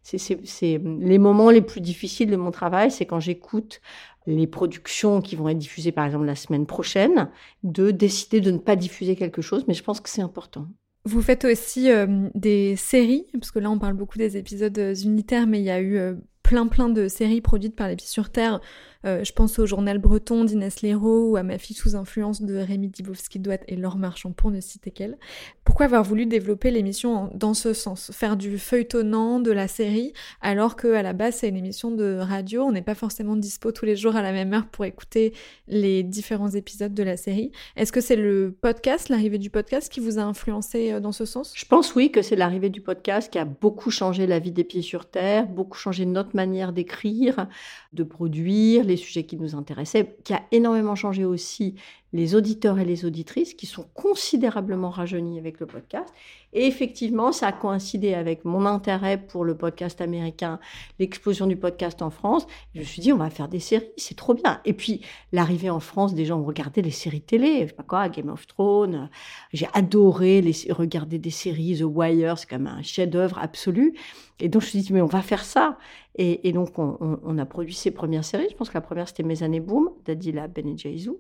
C'est 0.03 0.79
les 1.00 1.19
moments 1.19 1.50
les 1.50 1.62
plus 1.62 1.81
difficiles 1.81 2.31
de 2.31 2.37
mon 2.37 2.50
travail, 2.50 2.91
c'est 2.91 3.07
quand 3.07 3.21
j'écoute 3.21 3.81
les 4.26 4.47
productions 4.47 5.21
qui 5.23 5.37
vont 5.37 5.49
être 5.49 5.59
diffusées 5.59 5.93
par 5.93 6.07
exemple 6.07 6.26
la 6.26 6.37
semaine 6.37 6.67
prochaine, 6.67 7.30
de 7.63 7.91
décider 7.91 8.41
de 8.41 8.50
ne 8.50 8.58
pas 8.58 8.76
diffuser 8.76 9.17
quelque 9.17 9.43
chose, 9.43 9.65
mais 9.69 9.75
je 9.75 9.82
pense 9.82 10.00
que 10.00 10.08
c'est 10.11 10.23
important. 10.23 10.67
Vous 11.06 11.21
faites 11.21 11.45
aussi 11.45 11.90
euh, 11.90 12.28
des 12.34 12.76
séries, 12.76 13.26
parce 13.34 13.50
que 13.50 13.58
là 13.58 13.71
on 13.71 13.78
parle 13.78 13.93
beaucoup 13.93 14.17
des 14.17 14.38
épisodes 14.38 14.78
euh, 14.78 14.95
unitaires, 14.95 15.47
mais 15.47 15.60
il 15.60 15.64
y 15.64 15.71
a 15.71 15.78
eu 15.78 15.99
euh, 15.99 16.14
plein 16.43 16.67
plein 16.67 16.88
de 16.88 17.08
séries 17.08 17.43
produites 17.43 17.76
par 17.76 17.88
les 17.88 17.97
Pieds 17.97 18.08
sur 18.08 18.30
Terre. 18.30 18.60
Euh, 19.04 19.23
je 19.25 19.32
pense 19.32 19.58
au 19.58 19.67
journal 19.67 19.99
breton 19.99 20.45
d'Inès 20.45 20.82
Léraud 20.82 21.30
ou 21.30 21.36
à 21.36 21.43
Ma 21.43 21.58
fille 21.58 21.76
sous 21.76 21.95
influence 21.95 22.43
de 22.43 22.56
Rémi 22.56 22.88
Dibowski-Douat 22.88 23.58
et 23.69 23.76
Laure 23.76 23.99
Marchand 23.99 24.32
pour 24.32 24.50
ne 24.50 24.60
citer 24.60 24.90
qu'elle. 24.90 25.19
Pourquoi 25.64 25.86
avoir 25.86 26.04
voulu 26.04 26.26
développer 26.26 26.71
l'émission 26.71 27.30
dans 27.34 27.54
ce 27.54 27.73
sens? 27.73 28.10
Faire 28.12 28.36
du 28.36 28.58
feuilletonnant, 28.58 29.40
de 29.40 29.50
la 29.50 29.69
série, 29.69 30.12
alors 30.40 30.76
que 30.76 30.95
à 30.95 31.02
la 31.02 31.12
base 31.12 31.36
c'est 31.36 31.49
une 31.49 31.56
émission 31.56 31.90
de 31.90 32.19
radio, 32.19 32.62
on 32.62 32.73
n'est 32.73 32.82
pas 32.82 32.95
forcément 32.95 33.36
dispo 33.36 33.73
tous 33.73 33.84
les 33.84 33.97
jours 33.97 34.17
à 34.17 34.23
la 34.23 34.32
même 34.32 34.52
heure 34.52 34.67
pour 34.67 34.84
écouter 34.84 35.32
les 35.69 36.02
différents 36.02 36.50
épisodes 36.50 36.95
de 36.95 37.02
la 37.02 37.17
série. 37.17 37.52
Est-ce 37.76 37.93
que 37.93 38.00
c'est 38.00 38.17
le 38.17 38.56
podcast, 38.58 39.08
l'arrivée 39.08 39.38
du 39.38 39.50
podcast 39.50 39.93
qui 39.93 40.00
vous 40.00 40.19
a 40.19 40.23
influencé 40.23 40.93
euh, 40.93 41.00
dans 41.00 41.12
ce 41.12 41.25
sens? 41.25 41.52
Je 41.54 41.64
pense 41.64 41.95
oui 41.95 42.10
que 42.10 42.23
c'est 42.23 42.36
l'arrivée 42.36 42.71
du 42.71 42.80
podcast 42.80 43.30
qui 43.32 43.38
a 43.38 43.45
beaucoup 43.45 43.90
changé 43.90 44.26
la 44.26 44.38
vie 44.38 44.52
des 44.52 44.64
pieds 44.64 44.82
sur 44.82 45.06
terre, 45.06 45.47
beaucoup 45.47 45.78
changé 45.78 46.06
notre 46.06 46.34
manière 46.34 46.73
d'écrire, 46.73 47.49
de 47.93 48.02
produire, 48.02 48.84
les 48.95 49.02
sujets 49.02 49.25
qui 49.25 49.37
nous 49.37 49.54
intéressaient, 49.54 50.17
qui 50.25 50.33
a 50.33 50.43
énormément 50.52 50.95
changé 50.95 51.25
aussi 51.25 51.75
les 52.15 52.37
auditeurs 52.37 52.79
et 52.79 52.85
les 52.85 53.05
auditrices 53.05 53.55
qui 53.55 53.67
sont 53.67 53.85
considérablement 53.93 54.89
rajeunis 54.89 55.39
avec 55.39 55.59
le 55.59 55.67
podcast. 55.67 56.09
Et 56.53 56.67
effectivement, 56.67 57.33
ça 57.33 57.49
a 57.49 57.53
coïncidé 57.53 58.15
avec 58.15 58.45
mon 58.45 58.67
intérêt 58.67 59.19
pour 59.19 59.45
le 59.45 59.57
podcast 59.57 60.00
américain, 60.00 60.61
l'explosion 61.00 61.49
du 61.49 61.57
podcast 61.57 62.00
en 62.03 62.11
France. 62.11 62.47
Je 62.73 62.81
me 62.81 62.85
suis 62.85 63.03
dit, 63.03 63.13
on 63.13 63.17
va 63.17 63.31
faire 63.31 63.49
des 63.49 63.59
séries, 63.59 63.91
c'est 63.97 64.17
trop 64.17 64.33
bien. 64.33 64.61
Et 64.65 64.75
puis, 64.75 65.00
l'arrivée 65.33 65.71
en 65.71 65.81
France, 65.81 66.15
des 66.15 66.25
gens 66.25 66.39
ont 66.39 66.45
regardé 66.45 66.83
les 66.83 66.93
séries 66.93 67.21
télé, 67.21 67.63
je 67.63 67.67
sais 67.67 67.75
pas 67.75 67.83
quoi, 67.83 68.09
Game 68.09 68.29
of 68.29 68.47
Thrones. 68.47 69.11
J'ai 69.53 69.67
adoré 69.75 70.41
regarder 70.71 71.19
des 71.19 71.31
séries, 71.31 71.77
The 71.81 71.83
Wire, 71.83 72.39
c'est 72.39 72.53
même 72.53 72.69
un 72.69 72.83
chef-d'œuvre 72.83 73.39
absolu. 73.41 73.95
Et 74.39 74.49
donc, 74.49 74.63
je 74.63 74.67
me 74.67 74.71
suis 74.71 74.79
dit, 74.81 74.93
mais 74.93 75.03
on 75.03 75.07
va 75.07 75.23
faire 75.23 75.45
ça. 75.45 75.79
Et, 76.17 76.53
donc, 76.53 76.79
on, 76.79 77.39
a 77.39 77.47
produit 77.47 77.75
ces 77.75 77.91
premières 77.91 78.25
séries. 78.25 78.47
Je 78.49 78.55
pense 78.55 78.69
que 78.69 78.75
la 78.75 78.81
première, 78.81 79.09
c'était 79.09 79.25
Mes 79.25 79.43
années 79.43 79.61
boom, 79.61 79.91
d'Adila 80.05 80.47
Benejaizu, 80.47 81.11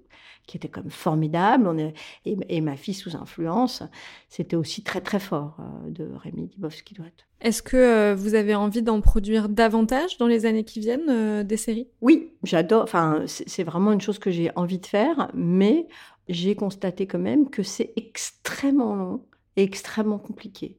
qui 0.46 0.56
était 0.56 0.68
comme 0.68 0.83
formidable. 0.88 1.66
On 1.66 1.78
est, 1.78 1.94
et, 2.24 2.36
et 2.48 2.60
Ma 2.60 2.76
fille 2.76 2.94
sous 2.94 3.16
influence, 3.16 3.82
c'était 4.28 4.56
aussi 4.56 4.82
très, 4.82 5.00
très 5.00 5.20
fort 5.20 5.56
euh, 5.58 5.90
de 5.90 6.08
Rémi 6.14 6.46
Dibowski-Douat. 6.46 7.04
Est-ce 7.40 7.62
que 7.62 7.76
euh, 7.76 8.14
vous 8.14 8.34
avez 8.34 8.54
envie 8.54 8.82
d'en 8.82 9.00
produire 9.00 9.48
davantage 9.48 10.16
dans 10.18 10.26
les 10.26 10.46
années 10.46 10.64
qui 10.64 10.80
viennent, 10.80 11.10
euh, 11.10 11.42
des 11.42 11.56
séries? 11.56 11.88
Oui, 12.00 12.32
j'adore. 12.42 12.82
Enfin, 12.82 13.24
c'est 13.26 13.64
vraiment 13.64 13.92
une 13.92 14.00
chose 14.00 14.18
que 14.18 14.30
j'ai 14.30 14.50
envie 14.56 14.78
de 14.78 14.86
faire, 14.86 15.30
mais 15.34 15.86
j'ai 16.28 16.54
constaté 16.54 17.06
quand 17.06 17.18
même 17.18 17.50
que 17.50 17.62
c'est 17.62 17.92
extrêmement 17.96 18.94
long 18.94 19.20
et 19.56 19.62
extrêmement 19.62 20.18
compliqué. 20.18 20.78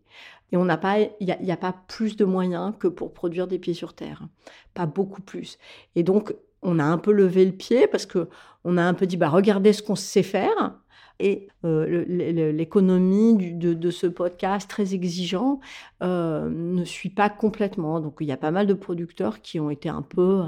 Et 0.51 0.57
on 0.57 0.65
n'a 0.65 0.77
pas, 0.77 0.99
il 0.99 1.09
n'y 1.19 1.51
a, 1.51 1.53
a 1.53 1.57
pas 1.57 1.75
plus 1.87 2.15
de 2.15 2.25
moyens 2.25 2.73
que 2.79 2.87
pour 2.87 3.13
produire 3.13 3.47
des 3.47 3.59
pieds 3.59 3.73
sur 3.73 3.93
terre, 3.93 4.27
pas 4.73 4.85
beaucoup 4.85 5.21
plus. 5.21 5.57
Et 5.95 6.03
donc, 6.03 6.35
on 6.61 6.79
a 6.79 6.83
un 6.83 6.97
peu 6.97 7.11
levé 7.11 7.45
le 7.45 7.51
pied 7.51 7.87
parce 7.87 8.05
que 8.05 8.27
on 8.63 8.77
a 8.77 8.83
un 8.83 8.93
peu 8.93 9.05
dit, 9.05 9.17
bah 9.17 9.29
regardez 9.29 9.73
ce 9.73 9.83
qu'on 9.83 9.95
sait 9.95 10.23
faire. 10.23 10.75
Et 11.19 11.47
euh, 11.63 12.03
l'économie 12.51 13.53
de, 13.53 13.89
ce 13.89 14.05
podcast 14.05 14.69
très 14.69 14.93
exigeant 14.93 15.61
euh, 16.03 16.49
ne 16.49 16.83
suit 16.83 17.09
pas 17.09 17.29
complètement. 17.29 18.01
Donc 18.01 18.17
il 18.19 18.27
y 18.27 18.33
a 18.33 18.37
pas 18.37 18.51
mal 18.51 18.67
de 18.67 18.73
producteurs 18.73 19.41
qui 19.41 19.59
ont 19.61 19.69
été 19.69 19.87
un 19.87 20.01
peu 20.01 20.41
euh, 20.41 20.47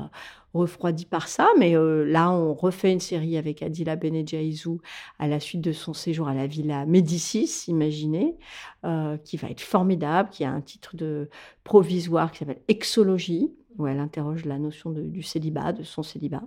refroidis 0.54 1.06
par 1.06 1.30
ça. 1.30 1.48
Mais 1.58 1.74
là, 1.74 2.32
on 2.32 2.54
refait 2.54 2.92
une 2.92 3.00
série 3.00 3.38
avec 3.38 3.62
Adila 3.62 3.96
Benejaizu 3.96 4.80
à 5.20 5.28
la 5.28 5.40
suite 5.40 5.62
de 5.62 5.72
son 5.72 5.94
séjour 5.94 6.28
à 6.28 6.34
la 6.34 6.48
Villa 6.48 6.86
Médicis, 6.86 7.66
imaginez, 7.68 8.36
qui 9.24 9.38
va 9.38 9.50
être 9.50 9.62
formidable, 9.62 10.30
qui 10.32 10.44
a 10.44 10.52
un 10.52 10.62
titre 10.62 10.98
de 10.98 11.30
provisoire 11.64 12.32
qui 12.32 12.40
s'appelle 12.40 12.62
Exologie. 12.68 13.54
Où 13.78 13.88
elle 13.88 14.00
interroge 14.00 14.46
la 14.46 14.58
notion 14.58 14.92
du 14.92 15.24
célibat, 15.24 15.74
de 15.74 15.84
son 15.84 16.04
célibat. 16.04 16.44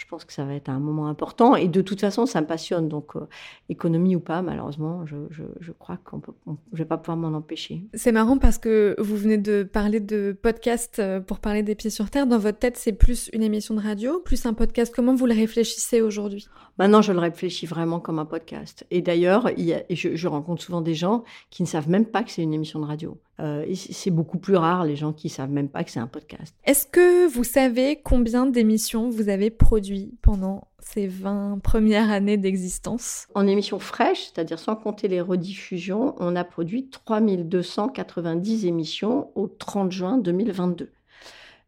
Je 0.00 0.06
pense 0.06 0.24
que 0.24 0.32
ça 0.32 0.46
va 0.46 0.54
être 0.54 0.70
un 0.70 0.78
moment 0.78 1.08
important. 1.08 1.56
Et 1.56 1.68
de 1.68 1.82
toute 1.82 2.00
façon, 2.00 2.24
ça 2.24 2.40
me 2.40 2.46
passionne. 2.46 2.88
Donc, 2.88 3.16
euh, 3.16 3.28
économie 3.68 4.16
ou 4.16 4.20
pas, 4.20 4.40
malheureusement, 4.40 5.04
je, 5.04 5.16
je, 5.30 5.72
crois 5.72 5.98
que 5.98 6.16
je 6.46 6.50
ne 6.52 6.56
vais 6.78 6.86
pas 6.86 6.96
pouvoir 6.96 7.18
m'en 7.18 7.36
empêcher. 7.36 7.84
C'est 7.92 8.10
marrant 8.10 8.38
parce 8.38 8.56
que 8.56 8.96
vous 8.98 9.14
venez 9.14 9.36
de 9.36 9.62
parler 9.62 10.00
de 10.00 10.34
podcast 10.40 11.00
euh, 11.00 11.20
pour 11.20 11.38
parler 11.38 11.62
des 11.62 11.74
pieds 11.74 11.90
sur 11.90 12.08
terre. 12.08 12.26
Dans 12.26 12.38
votre 12.38 12.58
tête, 12.58 12.78
c'est 12.78 12.94
plus 12.94 13.28
une 13.34 13.42
émission 13.42 13.74
de 13.74 13.80
radio, 13.80 14.20
plus 14.20 14.46
un 14.46 14.54
podcast. 14.54 14.90
Comment 14.96 15.14
vous 15.14 15.26
le 15.26 15.34
réfléchissez 15.34 16.00
aujourd'hui? 16.00 16.48
Maintenant, 16.78 17.02
je 17.02 17.12
le 17.12 17.18
réfléchis 17.18 17.66
vraiment 17.66 18.00
comme 18.00 18.18
un 18.18 18.24
podcast. 18.24 18.86
Et 18.90 19.02
d'ailleurs, 19.02 19.50
je, 19.58 20.16
je 20.16 20.28
rencontre 20.28 20.62
souvent 20.62 20.80
des 20.80 20.94
gens 20.94 21.24
qui 21.50 21.62
ne 21.62 21.68
savent 21.68 21.90
même 21.90 22.06
pas 22.06 22.22
que 22.22 22.30
c'est 22.30 22.42
une 22.42 22.54
émission 22.54 22.80
de 22.80 22.86
radio. 22.86 23.18
Euh, 23.40 23.64
c'est 23.74 24.10
beaucoup 24.10 24.38
plus 24.38 24.56
rare 24.56 24.84
les 24.84 24.96
gens 24.96 25.12
qui 25.12 25.28
savent 25.28 25.50
même 25.50 25.68
pas 25.68 25.82
que 25.82 25.90
c'est 25.90 26.00
un 26.00 26.06
podcast. 26.06 26.54
Est-ce 26.64 26.86
que 26.86 27.26
vous 27.26 27.44
savez 27.44 28.00
combien 28.02 28.44
d'émissions 28.46 29.08
vous 29.08 29.28
avez 29.28 29.50
produit 29.90 30.14
pendant 30.22 30.68
ces 30.78 31.06
20 31.06 31.58
premières 31.62 32.10
années 32.10 32.36
d'existence 32.36 33.26
En 33.34 33.46
émissions 33.46 33.78
fraîches, 33.78 34.26
c'est-à-dire 34.26 34.58
sans 34.58 34.76
compter 34.76 35.08
les 35.08 35.20
rediffusions, 35.20 36.14
on 36.18 36.36
a 36.36 36.44
produit 36.44 36.88
3290 36.88 38.66
émissions 38.66 39.30
au 39.34 39.48
30 39.48 39.90
juin 39.90 40.18
2022. 40.18 40.90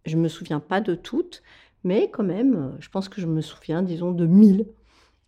Je 0.04 0.16
me 0.16 0.28
souviens 0.28 0.60
pas 0.60 0.80
de 0.80 0.94
toutes, 0.94 1.42
mais 1.84 2.10
quand 2.10 2.22
même, 2.22 2.76
je 2.80 2.88
pense 2.88 3.08
que 3.08 3.20
je 3.20 3.26
me 3.26 3.40
souviens, 3.40 3.82
disons, 3.82 4.12
de 4.12 4.26
1000. 4.26 4.66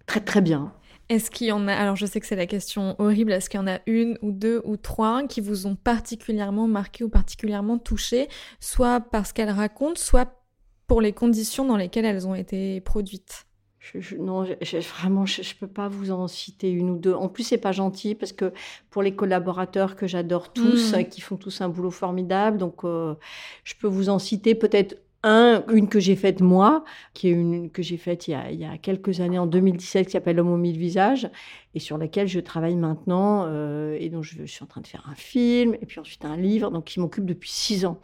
Très 0.06 0.20
très 0.20 0.40
bien. 0.40 0.72
Est-ce 1.08 1.30
qu'il 1.30 1.48
y 1.48 1.52
en 1.52 1.68
a, 1.68 1.74
alors 1.74 1.96
je 1.96 2.06
sais 2.06 2.20
que 2.20 2.26
c'est 2.26 2.36
la 2.36 2.46
question 2.46 2.94
horrible, 2.98 3.32
est-ce 3.32 3.50
qu'il 3.50 3.60
y 3.60 3.62
en 3.62 3.66
a 3.66 3.80
une 3.86 4.18
ou 4.22 4.30
deux 4.30 4.62
ou 4.64 4.76
trois 4.76 5.26
qui 5.26 5.40
vous 5.40 5.66
ont 5.66 5.74
particulièrement 5.74 6.66
marqué 6.66 7.04
ou 7.04 7.08
particulièrement 7.08 7.78
touché, 7.78 8.28
soit 8.60 9.00
parce 9.00 9.32
qu'elles 9.32 9.50
racontent, 9.50 10.00
soit 10.00 10.43
pour 10.86 11.00
les 11.00 11.12
conditions 11.12 11.64
dans 11.64 11.76
lesquelles 11.76 12.04
elles 12.04 12.26
ont 12.26 12.34
été 12.34 12.80
produites 12.80 13.46
non, 14.18 14.46
vraiment, 14.98 15.26
je, 15.26 15.42
ne 15.42 15.58
peux 15.60 15.66
pas 15.66 15.88
vous 15.88 16.10
en 16.10 16.26
citer 16.26 16.70
une 16.70 16.90
ou 16.90 16.96
deux. 16.96 17.12
En 17.12 17.28
plus, 17.28 17.44
c'est 17.44 17.58
pas 17.58 17.72
gentil 17.72 18.14
parce 18.14 18.32
que 18.32 18.52
pour 18.90 19.02
les 19.02 19.14
collaborateurs 19.14 19.96
que 19.96 20.06
j'adore 20.06 20.52
tous, 20.52 20.94
mmh. 20.94 21.04
qui 21.04 21.20
font 21.20 21.36
tous 21.36 21.60
un 21.60 21.68
boulot 21.68 21.90
formidable, 21.90 22.58
donc 22.58 22.84
euh, 22.84 23.14
je 23.62 23.74
peux 23.78 23.86
vous 23.86 24.08
en 24.08 24.18
citer 24.18 24.54
peut-être 24.54 24.96
une 25.24 25.88
que 25.88 26.00
j'ai 26.00 26.16
faite 26.16 26.40
moi, 26.40 26.84
qui 27.14 27.28
est 27.28 27.32
une 27.32 27.70
que 27.70 27.82
j'ai 27.82 27.96
faite 27.96 28.28
il, 28.28 28.32
y 28.32 28.64
a, 28.64 28.76
quelques 28.78 29.20
années, 29.20 29.38
en 29.38 29.46
2017, 29.46 30.06
qui 30.06 30.12
s'appelle 30.12 30.36
L'homme 30.36 30.50
aux 30.50 30.58
mille 30.58 30.76
visages, 30.76 31.30
et 31.74 31.78
sur 31.78 31.96
laquelle 31.96 32.28
je 32.28 32.40
travaille 32.40 32.76
maintenant, 32.76 33.44
euh, 33.46 33.96
et 33.98 34.10
dont 34.10 34.22
je, 34.22 34.44
suis 34.44 34.62
en 34.62 34.66
train 34.66 34.82
de 34.82 34.86
faire 34.86 35.06
un 35.10 35.14
film, 35.14 35.74
et 35.80 35.86
puis 35.86 35.98
ensuite 35.98 36.24
un 36.24 36.36
livre, 36.36 36.70
donc 36.70 36.84
qui 36.84 37.00
m'occupe 37.00 37.24
depuis 37.24 37.50
six 37.50 37.86
ans. 37.86 38.00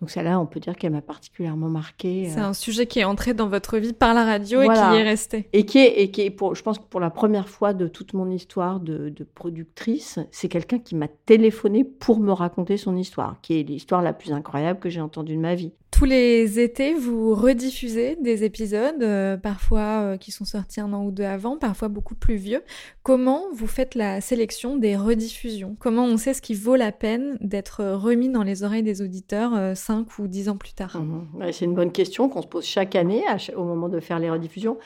Donc 0.00 0.10
celle-là, 0.10 0.38
on 0.38 0.46
peut 0.46 0.60
dire 0.60 0.76
qu'elle 0.76 0.92
m'a 0.92 1.02
particulièrement 1.02 1.68
marquée. 1.68 2.30
C'est 2.32 2.40
euh. 2.40 2.46
un 2.46 2.52
sujet 2.52 2.86
qui 2.86 3.00
est 3.00 3.04
entré 3.04 3.34
dans 3.34 3.48
votre 3.48 3.78
vie 3.78 3.92
par 3.92 4.14
la 4.14 4.24
radio 4.24 4.62
et 4.62 4.68
qui 4.68 4.72
y 4.72 4.96
est 4.96 5.02
resté. 5.02 5.48
Et 5.52 5.66
qui 5.66 5.78
est, 5.78 6.00
et 6.00 6.10
qui 6.12 6.22
est 6.22 6.30
pour, 6.30 6.54
je 6.54 6.62
pense 6.62 6.78
que 6.78 6.84
pour 6.84 7.00
la 7.00 7.10
première 7.10 7.48
fois 7.48 7.74
de 7.74 7.88
toute 7.88 8.12
mon 8.12 8.30
histoire 8.30 8.78
de, 8.78 9.08
de 9.08 9.24
productrice, 9.24 10.20
c'est 10.30 10.48
quelqu'un 10.48 10.78
qui 10.78 10.94
m'a 10.94 11.08
téléphoné 11.08 11.82
pour 11.82 12.20
me 12.20 12.32
raconter 12.32 12.76
son 12.76 12.96
histoire, 12.96 13.40
qui 13.42 13.58
est 13.58 13.62
l'histoire 13.64 14.02
la 14.02 14.12
plus 14.12 14.32
incroyable 14.32 14.78
que 14.78 14.88
j'ai 14.88 15.00
entendue 15.00 15.34
de 15.34 15.40
ma 15.40 15.56
vie. 15.56 15.72
Tous 15.90 16.04
les 16.04 16.60
étés, 16.60 16.94
vous 16.94 17.34
rediffusez 17.34 18.16
des 18.20 18.44
épisodes, 18.44 19.02
euh, 19.02 19.36
parfois 19.36 20.02
euh, 20.02 20.16
qui 20.16 20.30
sont 20.30 20.44
sortis 20.44 20.80
un 20.80 20.92
an 20.92 21.04
ou 21.04 21.10
deux 21.10 21.24
avant, 21.24 21.56
parfois 21.56 21.88
beaucoup 21.88 22.14
plus 22.14 22.36
vieux. 22.36 22.62
Comment 23.02 23.44
vous 23.54 23.66
faites 23.66 23.94
la 23.94 24.20
sélection 24.20 24.76
des 24.76 24.96
rediffusions? 24.96 25.76
Comment 25.80 26.04
on 26.04 26.16
sait 26.16 26.34
ce 26.34 26.42
qui 26.42 26.54
vaut 26.54 26.76
la 26.76 26.92
peine 26.92 27.38
d'être 27.40 27.84
remis 27.84 28.28
dans 28.28 28.42
les 28.42 28.62
oreilles 28.64 28.82
des 28.82 29.00
auditeurs 29.02 29.56
euh, 29.56 29.74
cinq 29.74 30.18
ou 30.18 30.28
dix 30.28 30.48
ans 30.48 30.56
plus 30.56 30.74
tard? 30.74 30.96
Mmh 31.00 31.50
C'est 31.52 31.64
une 31.64 31.74
bonne 31.74 31.92
question 31.92 32.28
qu'on 32.28 32.42
se 32.42 32.48
pose 32.48 32.64
chaque 32.64 32.94
année 32.94 33.24
au 33.56 33.64
moment 33.64 33.88
de 33.88 33.98
faire 33.98 34.18
les 34.18 34.30
rediffusions. 34.30 34.78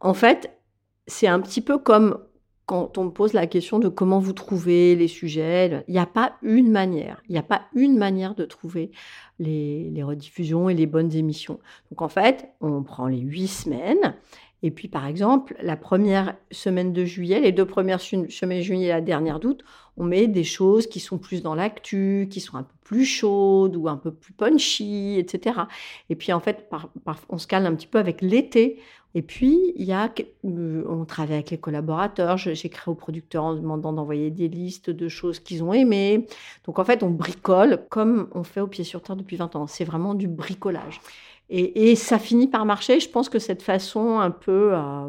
En 0.00 0.14
fait, 0.14 0.50
c'est 1.06 1.28
un 1.28 1.40
petit 1.40 1.60
peu 1.60 1.78
comme 1.78 2.18
quand 2.70 2.98
on 2.98 3.06
me 3.06 3.10
pose 3.10 3.32
la 3.32 3.48
question 3.48 3.80
de 3.80 3.88
comment 3.88 4.20
vous 4.20 4.32
trouvez 4.32 4.94
les 4.94 5.08
sujets, 5.08 5.82
il 5.88 5.92
n'y 5.92 5.98
a 5.98 6.06
pas 6.06 6.36
une 6.40 6.70
manière. 6.70 7.20
Il 7.28 7.32
n'y 7.32 7.38
a 7.38 7.42
pas 7.42 7.62
une 7.74 7.98
manière 7.98 8.36
de 8.36 8.44
trouver 8.44 8.92
les, 9.40 9.92
rediffusions 10.04 10.68
et 10.68 10.74
les 10.74 10.86
bonnes 10.86 11.12
émissions. 11.12 11.58
Donc 11.90 12.00
en 12.00 12.08
fait, 12.08 12.48
on 12.60 12.84
prend 12.84 13.08
les 13.08 13.18
huit 13.18 13.48
semaines. 13.48 14.14
Et 14.62 14.70
puis, 14.70 14.86
par 14.86 15.06
exemple, 15.06 15.56
la 15.60 15.76
première 15.76 16.36
semaine 16.52 16.92
de 16.92 17.04
juillet, 17.04 17.40
les 17.40 17.50
deux 17.50 17.64
premières 17.64 18.00
semaines 18.00 18.58
de 18.58 18.62
juillet 18.62 18.86
et 18.86 18.90
la 18.90 19.00
dernière 19.00 19.40
d'août, 19.40 19.64
on 19.96 20.04
met 20.04 20.28
des 20.28 20.44
choses 20.44 20.86
qui 20.86 21.00
sont 21.00 21.18
plus 21.18 21.42
dans 21.42 21.56
l'actu, 21.56 22.28
qui 22.30 22.38
sont 22.38 22.56
un 22.56 22.62
peu 22.62 22.74
plus 22.84 23.04
chaudes 23.04 23.74
ou 23.74 23.88
un 23.88 23.96
peu 23.96 24.12
plus 24.12 24.32
punchy, 24.32 25.16
etc. 25.18 25.62
Et 26.08 26.14
puis, 26.14 26.32
en 26.32 26.38
fait, 26.38 26.70
on 27.30 27.38
se 27.38 27.48
calme 27.48 27.66
un 27.66 27.74
petit 27.74 27.88
peu 27.88 27.98
avec 27.98 28.22
l'été. 28.22 28.78
Et 29.14 29.22
puis, 29.22 29.72
il 29.74 29.84
y 29.84 29.92
a, 29.92 30.12
euh, 30.44 30.84
on 30.88 31.04
travaille 31.04 31.34
avec 31.34 31.50
les 31.50 31.58
collaborateurs. 31.58 32.36
J'écris 32.36 32.90
aux 32.90 32.94
producteurs 32.94 33.44
en 33.44 33.54
demandant 33.54 33.92
d'envoyer 33.92 34.30
des 34.30 34.48
listes 34.48 34.90
de 34.90 35.08
choses 35.08 35.40
qu'ils 35.40 35.64
ont 35.64 35.72
aimées. 35.72 36.26
Donc, 36.64 36.78
en 36.78 36.84
fait, 36.84 37.02
on 37.02 37.10
bricole 37.10 37.84
comme 37.88 38.28
on 38.32 38.44
fait 38.44 38.60
au 38.60 38.68
pied 38.68 38.84
sur 38.84 39.02
terre 39.02 39.16
depuis 39.16 39.36
20 39.36 39.56
ans. 39.56 39.66
C'est 39.66 39.84
vraiment 39.84 40.14
du 40.14 40.28
bricolage. 40.28 41.00
Et, 41.52 41.96
ça 41.96 42.20
finit 42.20 42.46
par 42.46 42.64
marcher. 42.64 43.00
Je 43.00 43.08
pense 43.08 43.28
que 43.28 43.40
cette 43.40 43.62
façon 43.62 44.20
un 44.20 44.30
peu 44.30 44.70
euh, 44.72 45.08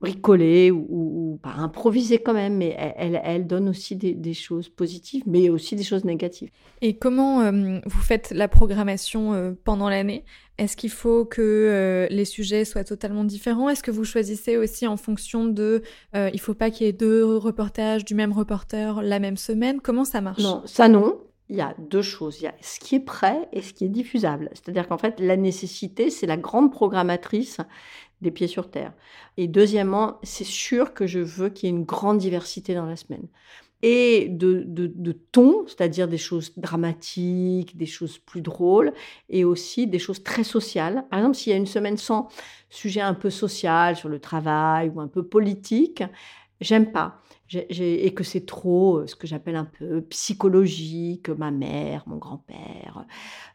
bricolée 0.00 0.70
ou, 0.70 1.40
pas 1.42 1.54
improvisée 1.58 2.18
quand 2.18 2.34
même, 2.34 2.56
mais 2.56 2.76
elle, 2.96 3.20
elle 3.24 3.46
donne 3.46 3.68
aussi 3.68 3.96
des, 3.96 4.34
choses 4.34 4.68
positives, 4.68 5.22
mais 5.26 5.50
aussi 5.50 5.76
des 5.76 5.82
choses 5.82 6.04
négatives. 6.04 6.50
Et 6.80 6.96
comment 6.96 7.40
euh, 7.40 7.80
vous 7.84 8.00
faites 8.00 8.30
la 8.30 8.48
programmation 8.48 9.56
pendant 9.64 9.88
l'année? 9.88 10.24
Est-ce 10.58 10.76
qu'il 10.76 10.90
faut 10.90 11.24
que 11.24 11.40
euh, 11.40 12.08
les 12.10 12.24
sujets 12.24 12.64
soient 12.64 12.82
totalement 12.82 13.22
différents? 13.22 13.68
Est-ce 13.68 13.82
que 13.82 13.92
vous 13.92 14.04
choisissez 14.04 14.56
aussi 14.56 14.88
en 14.88 14.96
fonction 14.96 15.46
de 15.46 15.82
euh, 16.16 16.30
il 16.34 16.40
faut 16.40 16.54
pas 16.54 16.70
qu'il 16.70 16.86
y 16.86 16.90
ait 16.90 16.92
deux 16.92 17.36
reportages 17.36 18.04
du 18.04 18.16
même 18.16 18.32
reporter 18.32 19.00
la 19.02 19.20
même 19.20 19.36
semaine? 19.36 19.80
Comment 19.80 20.04
ça 20.04 20.20
marche? 20.20 20.42
Non, 20.42 20.62
ça 20.66 20.88
non. 20.88 21.20
Il 21.48 21.56
y 21.56 21.60
a 21.60 21.74
deux 21.78 22.02
choses. 22.02 22.40
Il 22.40 22.44
y 22.44 22.48
a 22.48 22.54
ce 22.60 22.80
qui 22.80 22.96
est 22.96 23.00
prêt 23.00 23.48
et 23.52 23.62
ce 23.62 23.72
qui 23.72 23.84
est 23.84 23.88
diffusable. 23.88 24.50
C'est-à-dire 24.52 24.86
qu'en 24.88 24.98
fait, 24.98 25.18
la 25.20 25.36
nécessité, 25.36 26.10
c'est 26.10 26.26
la 26.26 26.36
grande 26.36 26.72
programmatrice 26.72 27.58
des 28.20 28.30
pieds 28.30 28.48
sur 28.48 28.70
terre. 28.70 28.92
Et 29.36 29.48
deuxièmement, 29.48 30.18
c'est 30.22 30.44
sûr 30.44 30.94
que 30.94 31.06
je 31.06 31.20
veux 31.20 31.48
qu'il 31.48 31.68
y 31.68 31.72
ait 31.72 31.76
une 31.76 31.84
grande 31.84 32.18
diversité 32.18 32.74
dans 32.74 32.86
la 32.86 32.96
semaine 32.96 33.28
et 33.82 34.28
de, 34.28 34.64
de, 34.66 35.12
ton, 35.12 35.64
c'est-à-dire 35.66 36.08
des 36.08 36.18
choses 36.18 36.52
dramatiques, 36.56 37.76
des 37.76 37.86
choses 37.86 38.18
plus 38.18 38.40
drôles, 38.40 38.92
et 39.28 39.44
aussi 39.44 39.86
des 39.86 40.00
choses 40.00 40.22
très 40.24 40.42
sociales. 40.42 41.04
Par 41.10 41.20
exemple, 41.20 41.36
s'il 41.36 41.52
y 41.52 41.54
a 41.54 41.58
une 41.58 41.66
semaine 41.66 41.96
sans 41.96 42.28
sujet 42.70 43.00
un 43.00 43.14
peu 43.14 43.30
social 43.30 43.94
sur 43.94 44.08
le 44.08 44.18
travail 44.18 44.90
ou 44.92 45.00
un 45.00 45.06
peu 45.06 45.22
politique, 45.22 46.02
j'aime 46.60 46.92
pas. 46.92 47.20
et 47.52 48.12
que 48.12 48.24
c'est 48.24 48.44
trop 48.44 48.98
euh, 48.98 49.06
ce 49.06 49.16
que 49.16 49.26
j'appelle 49.26 49.56
un 49.56 49.64
peu 49.64 50.02
psychologique, 50.02 51.28
ma 51.30 51.50
mère, 51.50 52.04
mon 52.06 52.16
grand-père, 52.16 53.06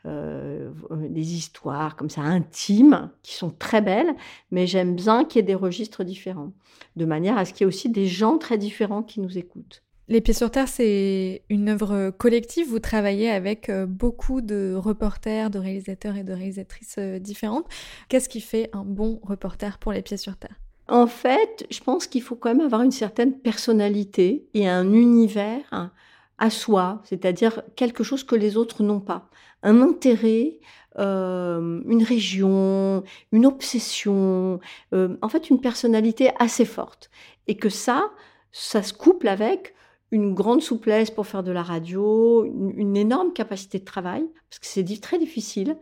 euh, 0.05 0.71
des 1.09 1.35
histoires 1.35 1.95
comme 1.95 2.09
ça 2.09 2.21
intimes 2.21 3.11
qui 3.21 3.35
sont 3.35 3.51
très 3.51 3.81
belles, 3.81 4.15
mais 4.51 4.67
j'aime 4.67 4.95
bien 4.95 5.25
qu'il 5.25 5.39
y 5.39 5.43
ait 5.43 5.47
des 5.47 5.55
registres 5.55 6.03
différents, 6.03 6.53
de 6.95 7.05
manière 7.05 7.37
à 7.37 7.45
ce 7.45 7.53
qu'il 7.53 7.61
y 7.61 7.63
ait 7.63 7.67
aussi 7.67 7.89
des 7.89 8.07
gens 8.07 8.37
très 8.37 8.57
différents 8.57 9.03
qui 9.03 9.19
nous 9.19 9.37
écoutent. 9.37 9.83
Les 10.09 10.19
Pieds 10.19 10.33
sur 10.33 10.51
Terre, 10.51 10.67
c'est 10.67 11.43
une 11.49 11.69
œuvre 11.69 12.09
collective. 12.11 12.67
Vous 12.67 12.79
travaillez 12.79 13.29
avec 13.29 13.69
euh, 13.69 13.85
beaucoup 13.85 14.41
de 14.41 14.73
reporters, 14.75 15.49
de 15.49 15.59
réalisateurs 15.59 16.17
et 16.17 16.23
de 16.23 16.33
réalisatrices 16.33 16.97
euh, 16.99 17.19
différentes. 17.19 17.65
Qu'est-ce 18.09 18.27
qui 18.27 18.41
fait 18.41 18.69
un 18.73 18.83
bon 18.83 19.21
reporter 19.23 19.77
pour 19.77 19.93
Les 19.93 20.01
Pieds 20.01 20.17
sur 20.17 20.35
Terre? 20.35 20.62
En 20.87 21.07
fait, 21.07 21.65
je 21.69 21.79
pense 21.79 22.07
qu'il 22.07 22.21
faut 22.21 22.35
quand 22.35 22.49
même 22.49 22.65
avoir 22.65 22.81
une 22.81 22.91
certaine 22.91 23.37
personnalité 23.39 24.45
et 24.53 24.67
un 24.67 24.91
univers 24.91 25.91
à 26.37 26.49
soi, 26.49 27.01
c'est-à-dire 27.05 27.61
quelque 27.75 28.03
chose 28.03 28.23
que 28.23 28.35
les 28.35 28.57
autres 28.57 28.83
n'ont 28.83 28.99
pas. 28.99 29.29
Un 29.61 29.81
intérêt, 29.81 30.59
euh, 30.99 31.81
une 31.87 32.03
région, 32.03 33.03
une 33.31 33.45
obsession, 33.45 34.59
en 34.91 35.29
fait 35.29 35.49
une 35.49 35.61
personnalité 35.61 36.31
assez 36.37 36.65
forte. 36.65 37.09
Et 37.47 37.55
que 37.55 37.69
ça, 37.69 38.11
ça 38.51 38.83
se 38.83 38.93
couple 38.93 39.27
avec 39.27 39.73
une 40.13 40.35
grande 40.35 40.61
souplesse 40.61 41.09
pour 41.09 41.25
faire 41.25 41.41
de 41.41 41.51
la 41.51 41.63
radio, 41.63 42.45
une, 42.45 42.95
énorme 42.95 43.33
capacité 43.33 43.79
de 43.79 43.83
travail, 43.83 44.23
parce 44.49 44.59
que 44.59 44.67
c'est 44.67 45.01
très 45.01 45.17
difficile. 45.17 45.75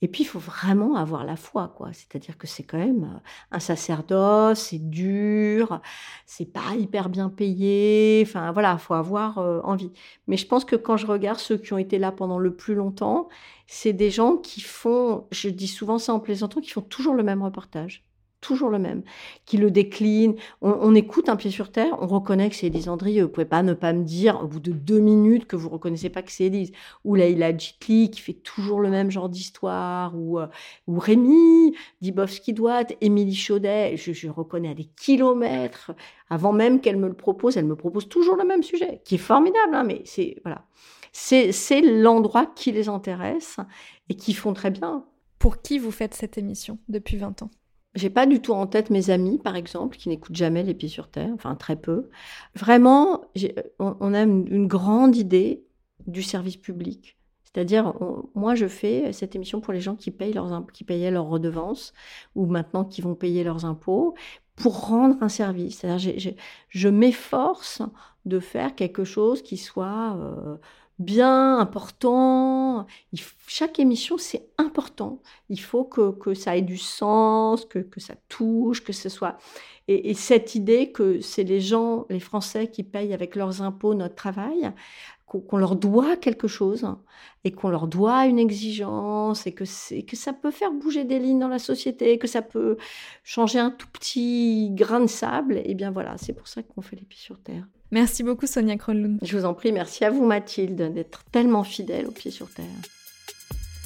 Et 0.00 0.08
puis, 0.08 0.22
il 0.22 0.26
faut 0.26 0.38
vraiment 0.38 0.94
avoir 0.94 1.24
la 1.24 1.36
foi, 1.36 1.72
quoi. 1.76 1.92
C'est-à-dire 1.92 2.38
que 2.38 2.46
c'est 2.46 2.62
quand 2.62 2.78
même 2.78 3.04
euh, 3.04 3.18
un 3.50 3.60
sacerdoce, 3.60 4.60
c'est 4.60 4.78
dur, 4.90 5.80
c'est 6.26 6.52
pas 6.52 6.74
hyper 6.76 7.08
bien 7.08 7.28
payé. 7.30 8.22
Enfin, 8.26 8.52
voilà, 8.52 8.74
il 8.74 8.78
faut 8.78 8.94
avoir 8.94 9.38
euh, 9.38 9.60
envie. 9.64 9.92
Mais 10.28 10.36
je 10.36 10.46
pense 10.46 10.64
que 10.64 10.76
quand 10.76 10.96
je 10.96 11.06
regarde 11.06 11.38
ceux 11.38 11.56
qui 11.58 11.72
ont 11.72 11.78
été 11.78 11.98
là 11.98 12.12
pendant 12.12 12.38
le 12.38 12.54
plus 12.54 12.74
longtemps, 12.74 13.28
c'est 13.66 13.92
des 13.92 14.10
gens 14.10 14.36
qui 14.36 14.60
font, 14.60 15.26
je 15.32 15.48
dis 15.48 15.68
souvent 15.68 15.98
ça 15.98 16.14
en 16.14 16.20
plaisantant, 16.20 16.60
qui 16.60 16.70
font 16.70 16.82
toujours 16.82 17.14
le 17.14 17.22
même 17.24 17.42
reportage. 17.42 18.04
Toujours 18.40 18.70
le 18.70 18.78
même, 18.78 19.02
qui 19.46 19.56
le 19.56 19.70
décline. 19.70 20.34
On, 20.62 20.94
écoute 20.94 21.28
un 21.28 21.36
pied 21.36 21.50
sur 21.50 21.70
terre, 21.70 21.96
on 22.00 22.06
reconnaît 22.06 22.48
que 22.48 22.56
c'est 22.56 22.68
Élise 22.68 22.88
Andrieux. 22.88 23.24
Vous 23.24 23.28
pouvez 23.28 23.44
pas 23.44 23.62
ne 23.62 23.74
pas 23.74 23.92
me 23.92 24.04
dire 24.04 24.40
au 24.42 24.46
bout 24.46 24.60
de 24.60 24.72
deux 24.72 25.00
minutes 25.00 25.46
que 25.46 25.56
vous 25.56 25.68
reconnaissez 25.68 26.10
pas 26.10 26.22
que 26.22 26.30
c'est 26.30 26.44
Élise. 26.44 26.72
Ou 27.04 27.14
Leïla 27.14 27.56
Jitli 27.56 28.10
qui 28.10 28.20
fait 28.20 28.34
toujours 28.34 28.80
le 28.80 28.90
même 28.90 29.10
genre 29.10 29.28
d'histoire, 29.28 30.16
ou, 30.16 30.38
euh, 30.38 30.46
ou 30.86 30.98
Rémi 30.98 31.74
Dibowski-Douat, 32.00 32.86
Émilie 33.00 33.34
Chaudet, 33.34 33.96
je, 33.96 34.12
je, 34.12 34.28
reconnais 34.28 34.70
à 34.70 34.74
des 34.74 34.88
kilomètres. 34.96 35.92
Avant 36.30 36.52
même 36.52 36.80
qu'elle 36.80 36.96
me 36.96 37.08
le 37.08 37.14
propose, 37.14 37.56
elle 37.56 37.66
me 37.66 37.76
propose 37.76 38.08
toujours 38.08 38.36
le 38.36 38.44
même 38.44 38.62
sujet, 38.62 39.00
qui 39.04 39.16
est 39.16 39.18
formidable, 39.18 39.74
hein, 39.74 39.84
mais 39.84 40.02
c'est 40.04 40.36
voilà. 40.44 40.64
C'est 41.12 41.80
l'endroit 41.80 42.46
qui 42.46 42.70
les 42.70 42.88
intéresse 42.88 43.56
et 44.08 44.14
qui 44.14 44.34
font 44.34 44.52
très 44.52 44.70
bien. 44.70 45.04
Pour 45.38 45.62
qui 45.62 45.78
vous 45.78 45.90
faites 45.90 46.14
cette 46.14 46.36
émission 46.36 46.78
depuis 46.88 47.16
20 47.16 47.42
ans? 47.42 47.50
J'ai 47.94 48.10
pas 48.10 48.26
du 48.26 48.40
tout 48.40 48.52
en 48.52 48.66
tête 48.66 48.90
mes 48.90 49.10
amis, 49.10 49.38
par 49.38 49.56
exemple, 49.56 49.96
qui 49.96 50.08
n'écoutent 50.08 50.36
jamais 50.36 50.62
les 50.62 50.74
pieds 50.74 50.88
sur 50.88 51.08
terre, 51.10 51.30
enfin 51.34 51.54
très 51.54 51.76
peu. 51.76 52.08
Vraiment, 52.54 53.22
on, 53.78 54.14
a 54.14 54.22
une, 54.22 54.66
grande 54.66 55.16
idée 55.16 55.64
du 56.06 56.22
service 56.22 56.56
public. 56.56 57.16
C'est-à-dire, 57.44 57.94
moi, 58.34 58.54
je 58.54 58.68
fais 58.68 59.12
cette 59.12 59.34
émission 59.34 59.60
pour 59.60 59.72
les 59.72 59.80
gens 59.80 59.96
qui 59.96 60.10
payent 60.10 60.34
leurs 60.34 60.66
qui 60.72 60.84
payaient 60.84 61.10
leurs 61.10 61.26
redevances 61.26 61.92
ou 62.34 62.46
maintenant 62.46 62.84
qui 62.84 63.00
vont 63.00 63.14
payer 63.14 63.42
leurs 63.42 63.64
impôts 63.64 64.14
pour 64.54 64.88
rendre 64.88 65.16
un 65.22 65.28
service. 65.28 65.78
C'est-à-dire, 65.78 66.34
je 66.68 66.88
m'efforce 66.88 67.82
de 68.26 68.38
faire 68.38 68.74
quelque 68.74 69.04
chose 69.04 69.42
qui 69.42 69.56
soit 69.56 70.16
euh, 70.16 70.56
bien 70.98 71.58
important. 71.58 72.86
chaque 73.46 73.78
émission, 73.78 74.18
c'est 74.18 74.48
important. 74.58 75.22
Il 75.48 75.60
faut 75.60 75.84
que, 75.84 76.34
ça 76.34 76.56
ait 76.56 76.62
du 76.62 76.78
sens, 76.78 77.64
que, 77.64 77.84
ça 77.98 78.14
touche, 78.28 78.82
que 78.82 78.92
ce 78.92 79.08
soit... 79.08 79.38
Et, 79.88 80.12
cette 80.12 80.54
idée 80.54 80.92
que 80.92 81.20
c'est 81.22 81.44
les 81.44 81.60
gens, 81.60 82.04
les 82.10 82.20
Français 82.20 82.68
qui 82.68 82.82
payent 82.82 83.14
avec 83.14 83.34
leurs 83.34 83.62
impôts 83.62 83.94
notre 83.94 84.14
travail, 84.14 84.70
qu'on 85.26 85.56
leur 85.56 85.76
doit 85.76 86.16
quelque 86.16 86.48
chose 86.48 86.86
et 87.44 87.52
qu'on 87.52 87.68
leur 87.68 87.86
doit 87.86 88.26
une 88.26 88.38
exigence 88.38 89.46
et 89.46 89.52
que, 89.52 89.64
que 90.02 90.16
ça 90.16 90.32
peut 90.32 90.50
faire 90.50 90.72
bouger 90.72 91.04
des 91.04 91.18
lignes 91.18 91.38
dans 91.38 91.48
la 91.48 91.58
société, 91.58 92.18
que 92.18 92.26
ça 92.26 92.42
peut 92.42 92.76
changer 93.24 93.58
un 93.58 93.70
tout 93.70 93.86
petit 93.92 94.70
grain 94.72 95.00
de 95.00 95.06
sable, 95.06 95.58
et 95.58 95.64
eh 95.66 95.74
bien 95.74 95.90
voilà, 95.90 96.16
c'est 96.18 96.32
pour 96.32 96.48
ça 96.48 96.62
qu'on 96.62 96.82
fait 96.82 96.96
les 96.96 97.04
pieds 97.04 97.20
sur 97.20 97.38
terre. 97.38 97.66
Merci 97.90 98.22
beaucoup 98.22 98.46
Sonia 98.46 98.76
Kronlund. 98.76 99.18
Je 99.22 99.36
vous 99.36 99.44
en 99.44 99.54
prie, 99.54 99.72
merci 99.72 100.04
à 100.04 100.10
vous 100.10 100.24
Mathilde 100.24 100.92
d'être 100.92 101.24
tellement 101.30 101.64
fidèle 101.64 102.06
aux 102.06 102.12
pieds 102.12 102.30
sur 102.30 102.48
terre. 102.48 102.66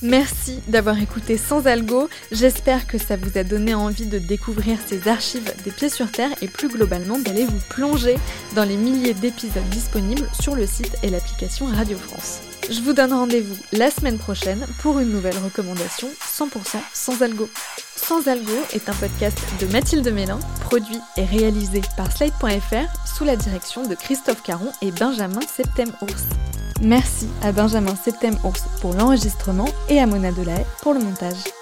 Merci 0.02 0.58
d'avoir 0.66 1.00
écouté 1.00 1.38
Sans 1.38 1.66
Algo. 1.66 2.08
J'espère 2.32 2.88
que 2.88 2.98
ça 2.98 3.16
vous 3.16 3.38
a 3.38 3.44
donné 3.44 3.72
envie 3.72 4.06
de 4.06 4.18
découvrir 4.18 4.78
ces 4.84 5.06
archives 5.06 5.52
des 5.64 5.70
pieds 5.70 5.88
sur 5.88 6.10
terre 6.10 6.30
et 6.42 6.48
plus 6.48 6.68
globalement 6.68 7.20
d'aller 7.20 7.44
vous 7.44 7.60
plonger 7.70 8.16
dans 8.56 8.64
les 8.64 8.76
milliers 8.76 9.14
d'épisodes 9.14 9.68
disponibles 9.70 10.28
sur 10.40 10.56
le 10.56 10.66
site 10.66 10.96
et 11.04 11.10
l'application 11.10 11.66
Radio 11.66 11.96
France. 11.96 12.40
Je 12.68 12.80
vous 12.80 12.92
donne 12.92 13.12
rendez-vous 13.12 13.56
la 13.72 13.90
semaine 13.90 14.18
prochaine 14.18 14.66
pour 14.80 14.98
une 14.98 15.10
nouvelle 15.10 15.38
recommandation 15.38 16.08
100% 16.20 16.78
sans 16.92 17.22
algo. 17.22 17.48
Sans 17.96 18.26
Algo 18.26 18.52
est 18.72 18.88
un 18.88 18.94
podcast 18.94 19.38
de 19.60 19.66
Mathilde 19.66 20.12
Mélin, 20.12 20.40
produit 20.62 20.98
et 21.16 21.24
réalisé 21.24 21.80
par 21.96 22.10
Slide.fr 22.10 23.06
sous 23.06 23.24
la 23.24 23.36
direction 23.36 23.86
de 23.86 23.94
Christophe 23.94 24.42
Caron 24.42 24.72
et 24.82 24.90
Benjamin 24.90 25.40
Septem-Ours. 25.46 26.24
Merci 26.82 27.28
à 27.42 27.52
Benjamin 27.52 27.94
Septem-Ours 27.94 28.64
pour 28.80 28.92
l'enregistrement 28.94 29.68
et 29.88 30.00
à 30.00 30.06
Mona 30.06 30.32
Delahaye 30.32 30.66
pour 30.82 30.94
le 30.94 31.00
montage. 31.00 31.61